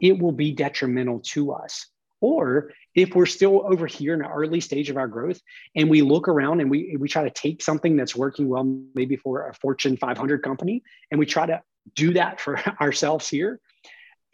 it 0.00 0.18
will 0.18 0.32
be 0.32 0.50
detrimental 0.50 1.20
to 1.20 1.52
us. 1.52 1.86
Or 2.22 2.72
if 2.94 3.14
we're 3.14 3.26
still 3.26 3.62
over 3.70 3.86
here 3.86 4.14
in 4.14 4.24
an 4.24 4.30
early 4.30 4.60
stage 4.60 4.88
of 4.88 4.96
our 4.96 5.06
growth 5.06 5.38
and 5.74 5.90
we 5.90 6.00
look 6.00 6.28
around 6.28 6.60
and 6.60 6.70
we, 6.70 6.96
we 6.98 7.08
try 7.08 7.22
to 7.24 7.30
take 7.30 7.62
something 7.62 7.94
that's 7.94 8.16
working 8.16 8.48
well, 8.48 8.64
maybe 8.94 9.16
for 9.16 9.48
a 9.48 9.54
Fortune 9.54 9.98
500 9.98 10.42
company, 10.42 10.82
and 11.10 11.18
we 11.18 11.26
try 11.26 11.44
to 11.44 11.60
do 11.94 12.14
that 12.14 12.40
for 12.40 12.58
ourselves 12.80 13.28
here, 13.28 13.60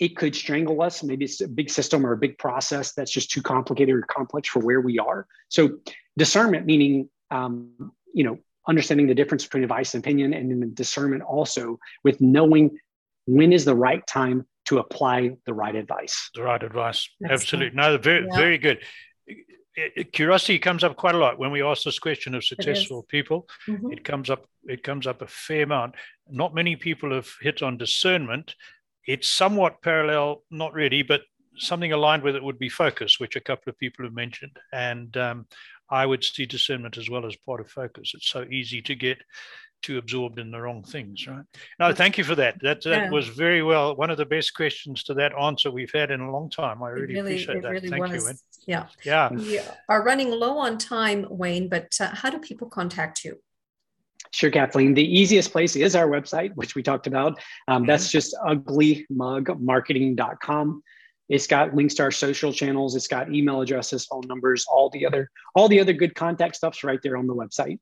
it 0.02 0.16
could 0.16 0.34
strangle 0.34 0.82
us. 0.82 1.04
Maybe 1.04 1.24
it's 1.24 1.40
a 1.40 1.46
big 1.46 1.70
system 1.70 2.04
or 2.04 2.12
a 2.12 2.16
big 2.16 2.36
process 2.36 2.92
that's 2.92 3.12
just 3.12 3.30
too 3.30 3.40
complicated 3.40 3.94
or 3.94 4.02
complex 4.02 4.48
for 4.48 4.58
where 4.58 4.80
we 4.80 4.98
are. 4.98 5.28
So 5.48 5.78
discernment, 6.18 6.66
meaning 6.66 7.08
um, 7.30 7.92
you 8.12 8.24
know 8.24 8.38
understanding 8.66 9.06
the 9.06 9.14
difference 9.14 9.44
between 9.44 9.62
advice 9.62 9.94
and 9.94 10.04
opinion, 10.04 10.34
and 10.34 10.50
then 10.50 10.74
discernment 10.74 11.22
also 11.22 11.78
with 12.02 12.20
knowing 12.20 12.76
when 13.26 13.52
is 13.52 13.64
the 13.64 13.76
right 13.76 14.04
time 14.08 14.44
to 14.64 14.78
apply 14.78 15.36
the 15.46 15.54
right 15.54 15.76
advice. 15.76 16.30
The 16.34 16.42
right 16.42 16.62
advice, 16.62 17.08
that's 17.20 17.34
absolutely. 17.34 17.76
No, 17.76 17.96
very 17.96 18.26
yeah. 18.26 18.36
very 18.36 18.58
good. 18.58 18.78
Curiosity 20.12 20.58
comes 20.58 20.82
up 20.82 20.96
quite 20.96 21.14
a 21.14 21.18
lot 21.18 21.38
when 21.38 21.52
we 21.52 21.62
ask 21.62 21.84
this 21.84 22.00
question 22.00 22.34
of 22.34 22.44
successful 22.44 23.04
people. 23.04 23.48
Mm-hmm. 23.68 23.92
It 23.92 24.04
comes 24.04 24.30
up. 24.30 24.46
It 24.64 24.82
comes 24.82 25.06
up 25.06 25.22
a 25.22 25.28
fair 25.28 25.62
amount. 25.62 25.94
Not 26.28 26.56
many 26.56 26.74
people 26.74 27.14
have 27.14 27.30
hit 27.40 27.62
on 27.62 27.78
discernment, 27.78 28.56
it's 29.06 29.28
somewhat 29.28 29.82
parallel, 29.82 30.42
not 30.50 30.72
really, 30.74 31.02
but 31.02 31.22
something 31.56 31.92
aligned 31.92 32.22
with 32.22 32.36
it 32.36 32.42
would 32.42 32.58
be 32.58 32.68
focus, 32.68 33.20
which 33.20 33.36
a 33.36 33.40
couple 33.40 33.70
of 33.70 33.78
people 33.78 34.04
have 34.04 34.14
mentioned. 34.14 34.56
And 34.72 35.16
um, 35.16 35.46
I 35.90 36.06
would 36.06 36.24
see 36.24 36.46
discernment 36.46 36.96
as 36.96 37.10
well 37.10 37.26
as 37.26 37.36
part 37.36 37.60
of 37.60 37.68
focus. 37.68 38.12
It's 38.14 38.28
so 38.28 38.44
easy 38.50 38.80
to 38.82 38.94
get 38.94 39.18
too 39.82 39.98
absorbed 39.98 40.38
in 40.38 40.50
the 40.50 40.60
wrong 40.60 40.82
things, 40.82 41.26
right? 41.26 41.44
No, 41.80 41.92
thank 41.92 42.16
you 42.16 42.24
for 42.24 42.36
that. 42.36 42.56
That, 42.62 42.82
that 42.84 42.90
yeah. 42.90 43.10
was 43.10 43.28
very 43.28 43.62
well 43.62 43.96
one 43.96 44.10
of 44.10 44.16
the 44.16 44.24
best 44.24 44.54
questions 44.54 45.02
to 45.04 45.14
that 45.14 45.32
answer 45.38 45.70
we've 45.70 45.90
had 45.92 46.10
in 46.10 46.20
a 46.20 46.30
long 46.30 46.48
time. 46.50 46.82
I 46.82 46.90
really, 46.90 47.14
really 47.14 47.32
appreciate 47.32 47.62
that. 47.62 47.70
Really 47.70 47.88
thank 47.88 48.06
was. 48.06 48.28
you. 48.28 48.34
Yeah. 48.66 48.86
Yeah. 49.04 49.30
We 49.30 49.60
are 49.88 50.04
running 50.04 50.30
low 50.30 50.56
on 50.58 50.78
time, 50.78 51.26
Wayne, 51.28 51.68
but 51.68 51.92
uh, 52.00 52.14
how 52.14 52.30
do 52.30 52.38
people 52.38 52.68
contact 52.68 53.24
you? 53.24 53.40
Sure, 54.30 54.50
Kathleen. 54.50 54.94
The 54.94 55.04
easiest 55.04 55.52
place 55.52 55.76
is 55.76 55.94
our 55.94 56.08
website, 56.08 56.54
which 56.54 56.74
we 56.74 56.82
talked 56.82 57.06
about. 57.06 57.38
Um, 57.68 57.84
that's 57.86 58.08
mm-hmm. 58.08 58.12
just 58.12 58.34
uglymugmarketing.com. 58.46 60.82
It's 61.28 61.46
got 61.46 61.74
links 61.74 61.92
to 61.94 62.04
our 62.04 62.10
social 62.10 62.52
channels. 62.52 62.96
It's 62.96 63.08
got 63.08 63.32
email 63.32 63.60
addresses, 63.60 64.06
phone 64.06 64.24
numbers, 64.26 64.64
all 64.70 64.90
the 64.90 65.06
other 65.06 65.30
all 65.54 65.68
the 65.68 65.80
other 65.80 65.92
good 65.92 66.14
contact 66.14 66.56
stuff's 66.56 66.82
right 66.84 67.00
there 67.02 67.16
on 67.16 67.26
the 67.26 67.34
website. 67.34 67.78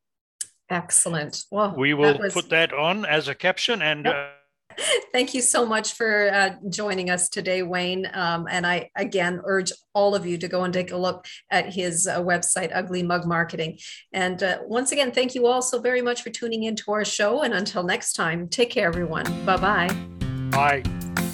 Excellent. 0.68 1.44
Well, 1.50 1.74
we 1.76 1.94
will 1.94 2.16
was... 2.18 2.32
put 2.32 2.48
that 2.50 2.72
on 2.72 3.04
as 3.04 3.26
a 3.28 3.34
caption 3.34 3.82
and. 3.82 4.06
Yep. 4.06 4.14
Uh, 4.14 4.28
Thank 5.12 5.34
you 5.34 5.42
so 5.42 5.66
much 5.66 5.94
for 5.94 6.32
uh, 6.32 6.50
joining 6.68 7.10
us 7.10 7.28
today, 7.28 7.62
Wayne. 7.62 8.08
Um, 8.12 8.46
and 8.50 8.66
I 8.66 8.90
again 8.96 9.40
urge 9.44 9.72
all 9.92 10.14
of 10.14 10.24
you 10.26 10.38
to 10.38 10.48
go 10.48 10.64
and 10.64 10.72
take 10.72 10.92
a 10.92 10.96
look 10.96 11.26
at 11.50 11.72
his 11.72 12.06
uh, 12.06 12.20
website, 12.20 12.70
Ugly 12.74 13.02
Mug 13.02 13.26
Marketing. 13.26 13.78
And 14.12 14.42
uh, 14.42 14.58
once 14.66 14.92
again, 14.92 15.12
thank 15.12 15.34
you 15.34 15.46
all 15.46 15.62
so 15.62 15.80
very 15.80 16.02
much 16.02 16.22
for 16.22 16.30
tuning 16.30 16.64
in 16.64 16.76
to 16.76 16.92
our 16.92 17.04
show. 17.04 17.42
And 17.42 17.54
until 17.54 17.82
next 17.82 18.12
time, 18.14 18.48
take 18.48 18.70
care, 18.70 18.86
everyone. 18.86 19.24
Bye-bye. 19.44 19.88
Bye. 20.50 21.29